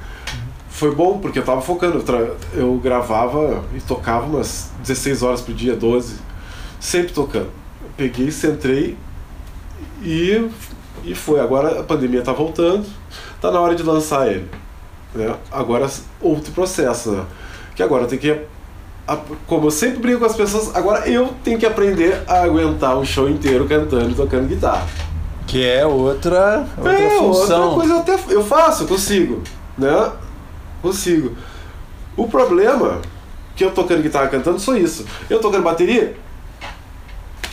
[0.73, 1.99] foi bom porque eu tava focando.
[1.99, 6.17] Eu, tra- eu gravava e tocava umas 16 horas por dia, 12,
[6.81, 7.51] sempre tocando.
[7.83, 8.97] Eu peguei, centrei
[10.03, 10.49] e,
[11.05, 11.41] e foi.
[11.41, 12.87] Agora a pandemia tá voltando,
[13.41, 14.49] tá na hora de lançar ele.
[15.15, 15.35] Né?
[15.51, 15.89] Agora
[16.21, 17.25] outro processo, né?
[17.77, 18.37] Que agora tem que.
[19.47, 23.05] Como eu sempre brinco com as pessoas, agora eu tenho que aprender a aguentar um
[23.05, 24.87] show inteiro cantando e tocando guitarra.
[25.47, 27.63] Que é outra, outra é, função.
[27.73, 29.43] outra coisa eu até eu faço, eu consigo,
[29.77, 30.13] né?
[30.83, 31.37] Consigo.
[32.17, 33.01] O problema
[33.57, 35.07] que eu tocando guitarra cantando só isso.
[35.31, 36.17] Eu tocando bateria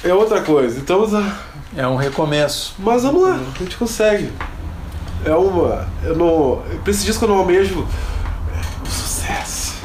[0.03, 0.79] é outra coisa.
[0.79, 1.37] Então, ah,
[1.75, 2.75] É um recomeço.
[2.79, 4.31] mas vamos lá, a gente consegue.
[5.25, 5.87] É uma.
[6.03, 6.63] Eu não.
[6.83, 7.85] Pra esse disco eu não almejo
[8.81, 9.75] um sucesso.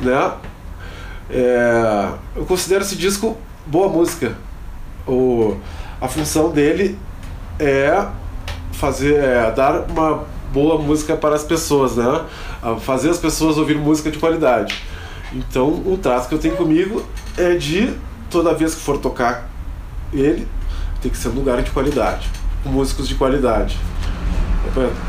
[0.00, 0.32] Né?
[1.30, 4.36] É, eu considero esse disco boa música.
[5.06, 5.56] O,
[6.00, 6.96] a função dele
[7.58, 8.06] é
[8.72, 9.16] fazer.
[9.16, 12.24] É, dar uma boa música para as pessoas, né?
[12.62, 14.82] A fazer as pessoas ouvir música de qualidade.
[15.32, 17.04] Então, o traço que eu tenho comigo
[17.36, 17.94] é de
[18.30, 19.48] toda vez que for tocar
[20.12, 20.46] ele,
[21.00, 22.28] tem que ser um lugar de qualidade,
[22.62, 23.78] com músicos de qualidade.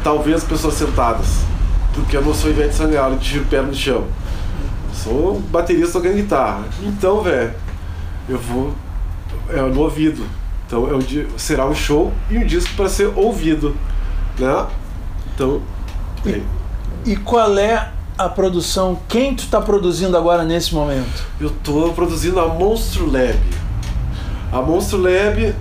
[0.04, 1.28] Talvez pessoas sentadas,
[1.94, 4.06] porque eu não sou Ivete Sangalo de pé no chão.
[4.94, 6.64] Sou baterista tocando guitarra.
[6.82, 7.54] Então, velho,
[8.30, 8.74] eu vou
[9.50, 10.26] é no ouvido.
[10.66, 13.76] Então é um será um show e um disco para ser ouvido,
[14.40, 14.66] né?
[15.34, 15.62] Então,
[16.26, 16.42] é.
[17.06, 19.00] E qual é a produção?
[19.10, 21.26] Quem tu tá produzindo agora nesse momento?
[21.40, 23.40] Eu tô produzindo a Monstro Lab.
[24.52, 25.56] A Monstro Lab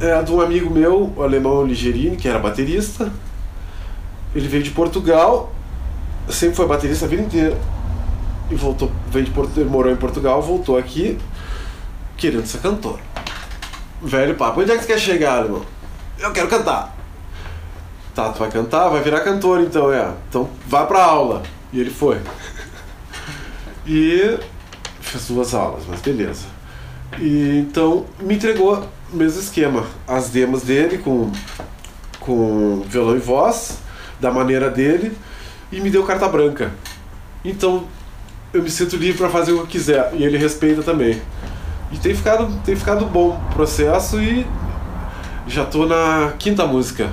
[0.00, 3.12] é a de um amigo meu, o alemão Ligerini, que era baterista.
[4.34, 5.52] Ele veio de Portugal,
[6.28, 7.58] sempre foi baterista a vida inteira.
[8.50, 11.18] E voltou, veio de Porto, ele morou em Portugal, voltou aqui,
[12.16, 12.98] querendo ser cantor.
[14.02, 15.62] Velho papo, onde é que você quer chegar, irmão?
[16.18, 16.97] Eu quero cantar.
[18.18, 18.88] Tá, tu vai cantar?
[18.88, 20.12] Vai virar cantor então, é.
[20.28, 21.40] Então vá pra aula.
[21.72, 22.18] E ele foi.
[23.86, 24.38] E
[25.00, 26.44] fez duas aulas, mas beleza.
[27.16, 31.30] E então me entregou o mesmo esquema, as demos dele com,
[32.20, 33.78] com violão e voz,
[34.20, 35.16] da maneira dele,
[35.72, 36.72] e me deu carta branca.
[37.42, 37.84] Então
[38.52, 41.22] eu me sinto livre para fazer o que eu quiser, e ele respeita também.
[41.92, 44.44] E tem ficado, tem ficado bom o processo e
[45.46, 47.10] já tô na quinta música.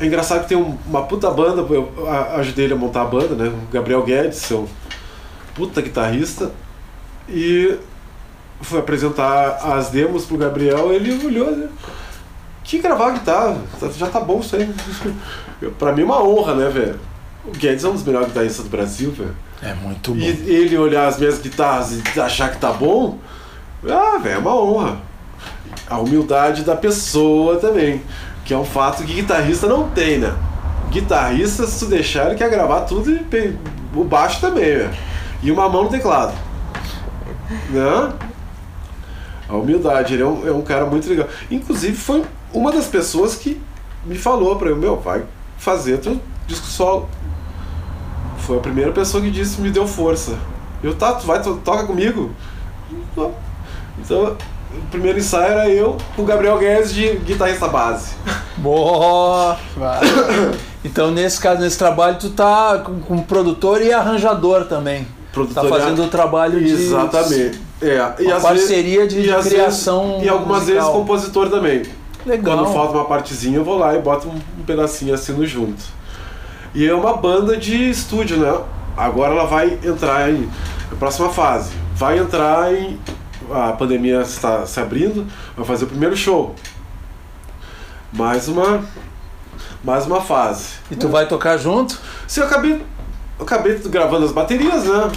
[0.00, 1.92] É engraçado que tem um- uma puta banda, eu
[2.36, 3.48] ajudei ele a montar a banda, né?
[3.48, 4.66] O Gabriel Guedes, seu
[5.54, 6.50] puta guitarrista.
[7.28, 7.76] E
[8.62, 11.68] fui apresentar as demos pro Gabriel, ele olhou, né?
[12.64, 14.72] Que gravar guitarra, tá- já tá bom isso aí.
[15.78, 16.98] Pra mim é uma honra, né, velho?
[17.44, 19.34] O Guedes é um dos melhores guitarristas do Brasil, velho.
[19.62, 20.20] É muito bom.
[20.20, 23.18] E ele olhar as minhas guitarras e achar que tá bom,
[23.86, 24.96] ah, velho, é uma honra.
[25.88, 28.02] A humildade da pessoa também,
[28.50, 30.34] que é um fato que guitarrista não tem, né?
[30.90, 33.56] Guitarrista, se tu deixar, ele quer gravar tudo e
[33.94, 34.90] o baixo também, velho.
[35.40, 36.36] E uma mão no teclado.
[37.70, 38.12] Né?
[39.48, 41.28] A humildade, ele é um, é um cara muito legal.
[41.48, 43.62] Inclusive, foi uma das pessoas que
[44.04, 45.22] me falou pra eu, meu, vai
[45.56, 47.08] fazer teu disco solo.
[48.38, 50.36] Foi a primeira pessoa que disse, me deu força.
[50.82, 52.32] Eu, tá, tu vai, tu toca comigo?
[53.96, 54.36] Então,
[54.76, 58.12] o primeiro ensaio era eu com o Gabriel Guedes de guitarrista base.
[58.56, 59.56] Boa!
[60.82, 65.06] Então, nesse caso, nesse trabalho, tu tá com, com produtor e arranjador também.
[65.30, 66.72] Produtor tá fazendo o trabalho de.
[66.72, 67.60] Exatamente.
[67.82, 70.80] É, e parceria de- vezes, de e criação Vezes, e algumas musical.
[70.82, 71.82] vezes compositor também.
[72.24, 72.56] Legal.
[72.56, 75.82] Quando falta uma partezinha, eu vou lá e boto um, um pedacinho assino junto.
[76.74, 78.58] E é uma banda de estúdio, né?
[78.96, 80.48] Agora ela vai entrar em.
[80.90, 81.72] A próxima fase.
[81.94, 82.98] Vai entrar em.
[83.52, 85.26] A pandemia está se abrindo,
[85.56, 86.54] vai fazer o primeiro show.
[88.12, 88.82] Mais uma.
[89.82, 90.74] Mais uma fase.
[90.90, 91.98] E tu vai tocar junto?
[92.28, 92.74] Se eu acabei.
[93.38, 95.10] Eu acabei gravando as baterias, né?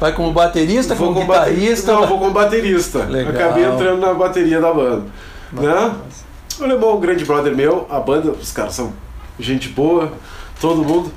[0.00, 1.92] Vai como baterista, Vou como com bate- guitarrista?
[1.92, 3.04] Não, vou como baterista.
[3.04, 3.32] Legal.
[3.34, 5.04] Acabei entrando na bateria da banda.
[5.52, 5.68] Né?
[5.72, 6.24] Massa.
[6.60, 8.92] O Alemão é um grande brother meu, a banda, os caras são
[9.38, 10.12] gente boa,
[10.60, 11.12] todo mundo.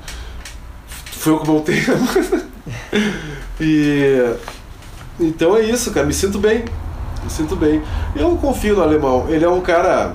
[1.12, 2.46] Foi eu que montei a banda.
[3.60, 4.34] E.
[5.20, 6.64] Então é isso, cara, me sinto bem.
[7.24, 7.82] Me sinto bem.
[8.14, 9.26] Eu confio no alemão.
[9.28, 10.14] Ele é um cara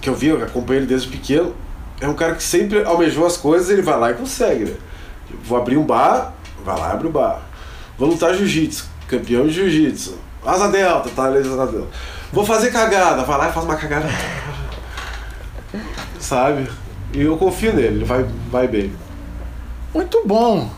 [0.00, 1.54] que eu vi, eu acompanho ele desde pequeno.
[2.00, 4.74] É um cara que sempre almejou as coisas ele vai lá e consegue, né?
[5.44, 6.34] Vou abrir um bar,
[6.64, 7.40] vai lá abre o bar.
[7.96, 10.18] Vou lutar jiu-jitsu, campeão de jiu-jitsu.
[10.44, 11.28] Asa delta, tá?
[11.28, 11.88] Asa delta.
[12.32, 14.08] Vou fazer cagada, vai lá e faz uma cagada.
[16.18, 16.68] Sabe?
[17.12, 18.92] E eu confio nele, ele vai, vai bem.
[19.94, 20.68] Muito bom.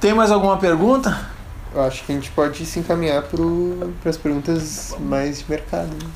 [0.00, 1.33] Tem mais alguma pergunta?
[1.74, 5.88] Eu acho que a gente pode se encaminhar para as perguntas mais de mercado.
[5.88, 6.08] né?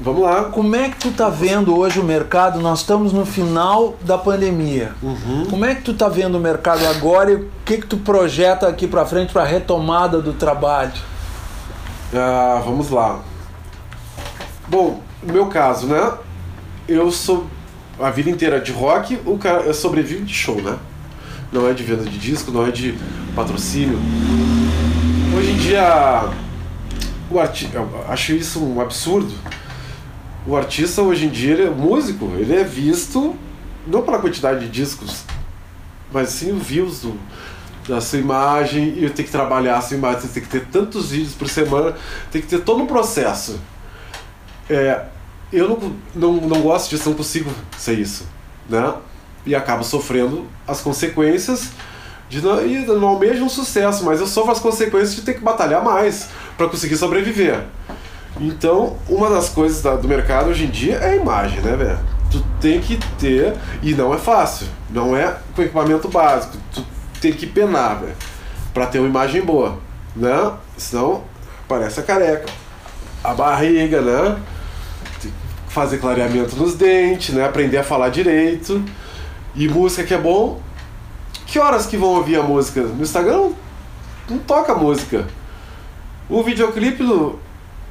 [0.00, 0.44] Vamos lá.
[0.44, 2.60] Como é que tu tá vendo hoje o mercado?
[2.60, 4.94] Nós estamos no final da pandemia.
[5.00, 5.46] Uhum.
[5.48, 8.66] Como é que tu tá vendo o mercado agora e o que que tu projeta
[8.66, 10.92] aqui para frente para a retomada do trabalho?
[12.12, 13.20] Ah, vamos lá.
[14.68, 16.12] Bom, no meu caso, né?
[16.88, 17.46] Eu sou
[17.98, 20.76] a vida inteira de rock, o cara, eu sobrevivo de show, né?
[21.52, 22.98] Não é de venda de disco, não é de
[23.34, 23.98] patrocínio.
[25.36, 26.30] Hoje em dia,
[27.30, 29.34] o arti eu acho isso um absurdo.
[30.46, 33.36] O artista hoje em dia, ele é músico, ele é visto
[33.86, 35.24] não pela quantidade de discos,
[36.10, 37.18] mas sim o views do,
[37.86, 41.34] da sua imagem e tenho que trabalhar a sua imagem, tem que ter tantos vídeos
[41.34, 41.94] por semana,
[42.32, 43.60] tem que ter todo um processo.
[44.70, 45.04] É,
[45.52, 48.26] eu não, não, não gosto disso, não consigo ser isso,
[48.70, 48.94] né?
[49.44, 51.72] E acabo sofrendo as consequências
[52.28, 52.56] de não,
[52.98, 56.68] não almejo um sucesso, mas eu sofro as consequências de ter que batalhar mais para
[56.68, 57.60] conseguir sobreviver.
[58.40, 61.98] Então, uma das coisas da- do mercado hoje em dia é a imagem, né, velho?
[62.30, 66.84] Tu tem que ter, e não é fácil, não é com equipamento básico, tu
[67.20, 68.14] tem que penar, velho,
[68.74, 69.78] pra ter uma imagem boa,
[70.14, 70.52] né?
[70.76, 71.22] Senão
[71.68, 72.46] parece a careca,
[73.24, 74.36] a barriga, né?
[75.68, 77.44] Fazer clareamento nos dentes, né?
[77.44, 78.82] Aprender a falar direito.
[79.54, 80.60] E música que é bom.
[81.46, 82.82] Que horas que vão ouvir a música?
[82.82, 83.50] No Instagram
[84.28, 85.26] não, toca música.
[86.28, 87.04] O videoclipe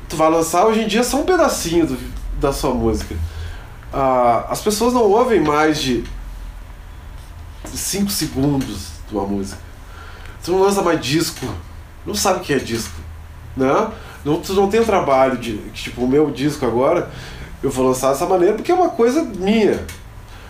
[0.10, 3.16] tu vai lançar hoje em dia só um pedacinho do- da sua música.
[3.93, 6.03] Ah, as pessoas não ouvem mais de
[7.74, 9.60] 5 segundos de uma música.
[10.43, 11.45] Tu não lança mais disco,
[12.06, 12.93] não sabe o que é disco,
[13.56, 13.88] né?
[14.24, 17.10] Não, tu não tem um trabalho de, tipo, o meu disco agora,
[17.64, 19.84] eu vou lançar dessa maneira porque é uma coisa minha.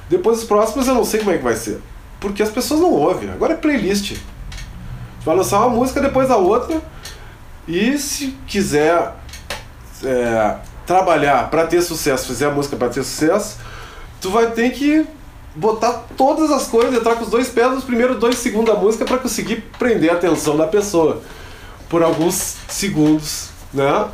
[0.09, 1.79] Depois os próximos eu não sei como é que vai ser.
[2.25, 3.29] Porque as pessoas não ouvem.
[3.29, 4.17] Agora é playlist.
[5.23, 6.81] Vai lançar uma música depois da outra.
[7.67, 9.13] E se quiser
[10.03, 10.55] é,
[10.87, 13.57] trabalhar para ter sucesso, fizer a música para ter sucesso,
[14.19, 15.05] tu vai ter que
[15.55, 19.05] botar todas as coisas, entrar com os dois pés nos primeiros dois segundos da música
[19.05, 21.21] para conseguir prender a atenção da pessoa
[21.87, 24.07] por alguns segundos, né?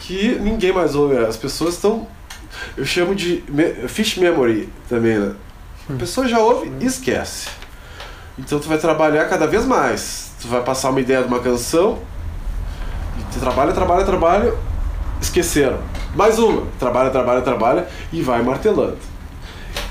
[0.00, 1.18] Que ninguém mais ouve.
[1.18, 2.06] As pessoas estão.
[2.74, 5.34] Eu chamo de me- fish memory também, né?
[5.88, 7.48] A pessoa já ouve e esquece.
[8.38, 10.32] Então tu vai trabalhar cada vez mais.
[10.40, 11.98] Tu vai passar uma ideia de uma canção
[13.18, 14.54] e Você trabalha, trabalha, trabalha,
[15.20, 15.78] esqueceram.
[16.14, 18.98] Mais uma, trabalha, trabalha, trabalha e vai martelando.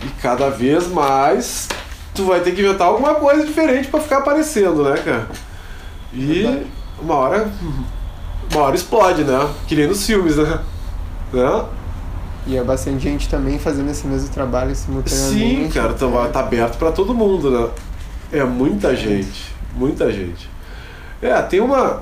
[0.03, 1.67] E cada vez mais
[2.13, 5.27] tu vai ter que inventar alguma coisa diferente para ficar aparecendo, né, cara?
[6.13, 6.65] E
[7.01, 7.51] uma hora
[8.51, 9.49] uma hora explode, né?
[9.67, 10.59] Que nem nos filmes, né?
[11.31, 11.65] né?
[12.45, 15.33] E é bastante gente também fazendo esse mesmo trabalho simultaneamente.
[15.33, 17.69] Sim, cara, tá, tá aberto para todo mundo, né?
[18.31, 20.49] É muita gente, muita gente.
[21.21, 22.01] É, tem uma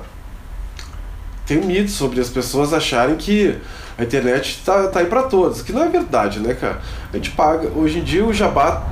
[1.46, 3.56] tem um mito sobre as pessoas acharem que
[3.98, 6.80] a internet tá, tá aí para todos, que não é verdade, né, cara?
[7.12, 8.82] A gente paga, hoje em dia o Jabá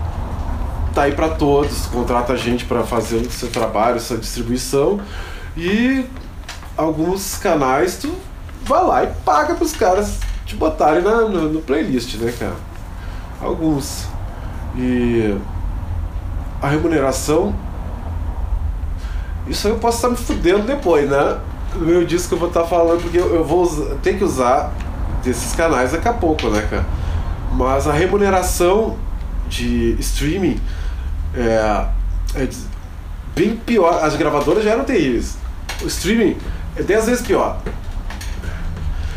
[0.94, 5.00] tá aí para todos, contrata gente para fazer o seu trabalho, sua distribuição
[5.56, 6.04] e
[6.76, 8.14] alguns canais tu
[8.62, 10.18] vai lá e paga pros caras
[10.50, 12.56] te botarem na, no, playlist, né, cara?
[13.40, 14.08] Alguns.
[14.76, 15.36] E
[16.60, 17.54] a remuneração.
[19.46, 21.38] Isso aí eu posso estar me fudendo depois, né?
[21.76, 23.64] No meu disco eu vou estar falando, porque eu, eu vou
[24.02, 24.72] ter que usar
[25.22, 26.84] desses canais daqui a pouco, né, cara?
[27.52, 28.96] Mas a remuneração
[29.48, 30.60] de streaming
[31.34, 31.86] é,
[32.34, 32.48] é
[33.36, 34.02] bem pior.
[34.02, 35.36] As gravadoras já eram terríveis.
[35.80, 36.36] O streaming
[36.76, 37.60] é 10 vezes pior.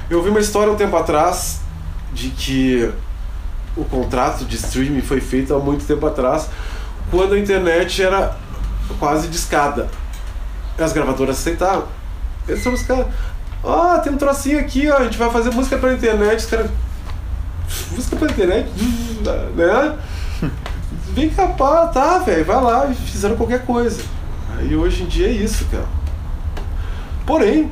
[0.09, 1.61] Eu ouvi uma história um tempo atrás
[2.13, 2.91] de que
[3.75, 6.49] o contrato de streaming foi feito há muito tempo atrás,
[7.09, 8.35] quando a internet era
[8.99, 9.89] quase discada.
[10.77, 11.87] As gravadoras aceitaram.
[12.47, 13.07] Eles caras.
[13.63, 16.39] Ó, oh, tem um trocinho aqui, ó, a gente vai fazer música pela internet.
[16.39, 16.71] Os caras.
[17.91, 18.69] Música pela internet?
[19.55, 19.97] né?
[21.13, 24.01] Vem cá, pá, tá, velho, vai lá fizeram qualquer coisa.
[24.57, 25.85] Aí hoje em dia é isso, cara.
[27.25, 27.71] Porém,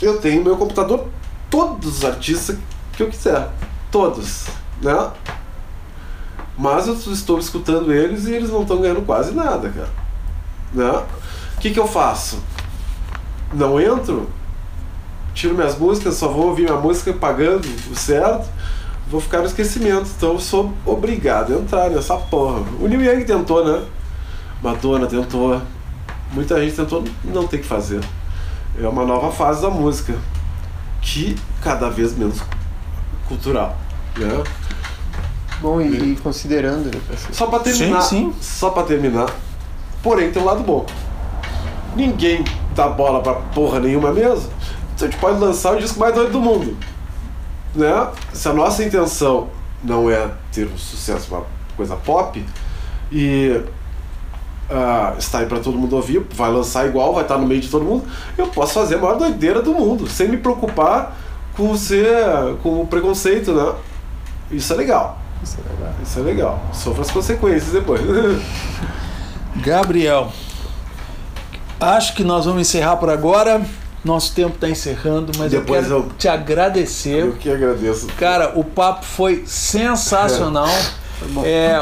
[0.00, 1.08] eu tenho meu computador
[1.50, 2.56] todos os artistas
[2.96, 3.48] que eu quiser.
[3.90, 4.46] Todos,
[4.82, 5.10] né?
[6.58, 9.90] Mas eu estou escutando eles e eles não estão ganhando quase nada, cara.
[10.72, 11.02] Né?
[11.56, 12.38] O que, que eu faço?
[13.52, 14.28] Não entro,
[15.34, 18.48] tiro minhas músicas, só vou ouvir minha música pagando certo,
[19.08, 20.08] vou ficar no esquecimento.
[20.16, 22.62] Então eu sou obrigado a entrar nessa porra.
[22.80, 23.84] O Neil Young tentou, né?
[24.62, 25.60] Madonna tentou.
[26.32, 28.00] Muita gente tentou não ter que fazer.
[28.80, 30.18] É uma nova fase da música
[31.00, 32.42] que cada vez menos
[33.28, 33.76] cultural,
[34.16, 34.44] né?
[35.60, 36.90] Bom, e, e considerando.
[37.32, 38.34] Só para terminar, sim, sim.
[38.40, 39.30] só para terminar.
[40.02, 40.84] Porém, tem um lado bom.
[41.94, 44.50] Ninguém dá bola pra porra nenhuma mesmo.
[44.94, 46.76] Então a gente pode lançar o disco mais doido do mundo.
[47.74, 48.08] Né?
[48.32, 49.48] Se a nossa intenção
[49.82, 51.44] não é ter um sucesso, uma
[51.76, 52.44] coisa pop,
[53.10, 53.62] e
[54.70, 57.68] uh, está aí para todo mundo ouvir, vai lançar igual, vai estar no meio de
[57.68, 58.04] todo mundo,
[58.36, 61.16] eu posso fazer a maior doideira do mundo, sem me preocupar
[61.56, 62.06] com ser,
[62.62, 63.72] com o preconceito, né?
[64.50, 65.18] Isso é legal.
[65.42, 65.94] Isso é legal.
[66.02, 66.62] Isso é legal.
[66.72, 68.00] Sofra as consequências depois.
[69.56, 70.30] Gabriel,
[71.80, 73.64] acho que nós vamos encerrar por agora.
[74.04, 77.22] Nosso tempo está encerrando, mas Depois eu quero eu, te agradecer.
[77.22, 78.06] Eu que agradeço.
[78.18, 80.68] Cara, o papo foi sensacional.
[80.68, 80.90] É,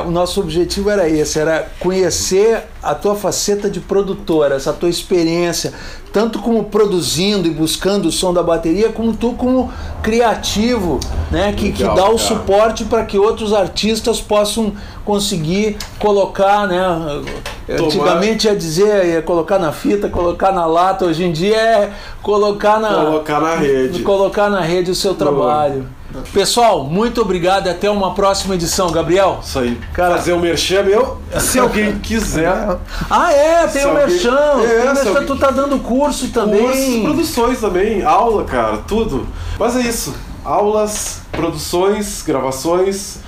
[0.06, 5.72] o nosso objetivo era esse, era conhecer a tua faceta de produtora, essa tua experiência,
[6.12, 9.72] tanto como produzindo e buscando o som da bateria, como tu como
[10.02, 14.72] criativo, né, que, Legal, que dá o suporte para que outros artistas possam
[15.04, 17.22] conseguir colocar, né,
[17.66, 17.82] Tomar.
[17.82, 22.78] antigamente ia dizer, ia colocar na fita, colocar na lata, hoje em dia é colocar
[22.78, 25.86] na colocar na rede, colocar na rede o seu trabalho.
[26.32, 29.40] Pessoal, muito obrigado e até uma próxima edição, Gabriel.
[29.42, 29.80] Isso aí.
[29.92, 32.78] Cara, fazer o um merchan meu, se alguém quiser.
[33.10, 34.38] Ah, é, tem o um merchan.
[34.62, 35.26] É, tem merchan, alguém...
[35.26, 36.62] tu tá dando curso também.
[36.62, 39.26] Cursos, produções também, aula, cara, tudo.
[39.58, 40.14] Mas é isso.
[40.44, 43.18] Aulas, produções, gravações,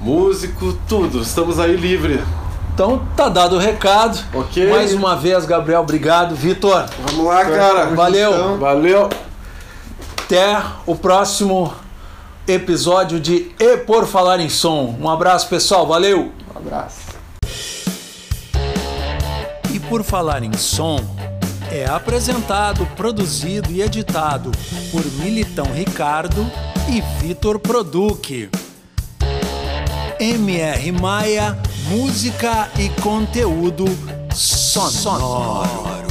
[0.00, 1.20] músico, tudo.
[1.20, 2.22] Estamos aí livre.
[2.72, 4.18] Então tá dado o recado.
[4.32, 4.70] Ok.
[4.70, 6.34] Mais uma vez, Gabriel, obrigado.
[6.34, 6.86] Vitor.
[7.06, 7.86] Vamos lá, cara.
[7.94, 8.56] Valeu.
[8.58, 9.10] Valeu.
[10.24, 11.72] Até o próximo
[12.52, 14.96] episódio de E Por Falar em Som.
[15.00, 15.86] Um abraço, pessoal.
[15.86, 16.32] Valeu!
[16.54, 17.10] Um abraço.
[19.72, 20.98] E Por Falar em Som
[21.70, 24.50] é apresentado, produzido e editado
[24.90, 26.50] por Militão Ricardo
[26.88, 28.50] e Vitor Produc.
[30.18, 31.56] MR Maia,
[31.88, 33.84] música e conteúdo
[34.34, 36.09] sonoro.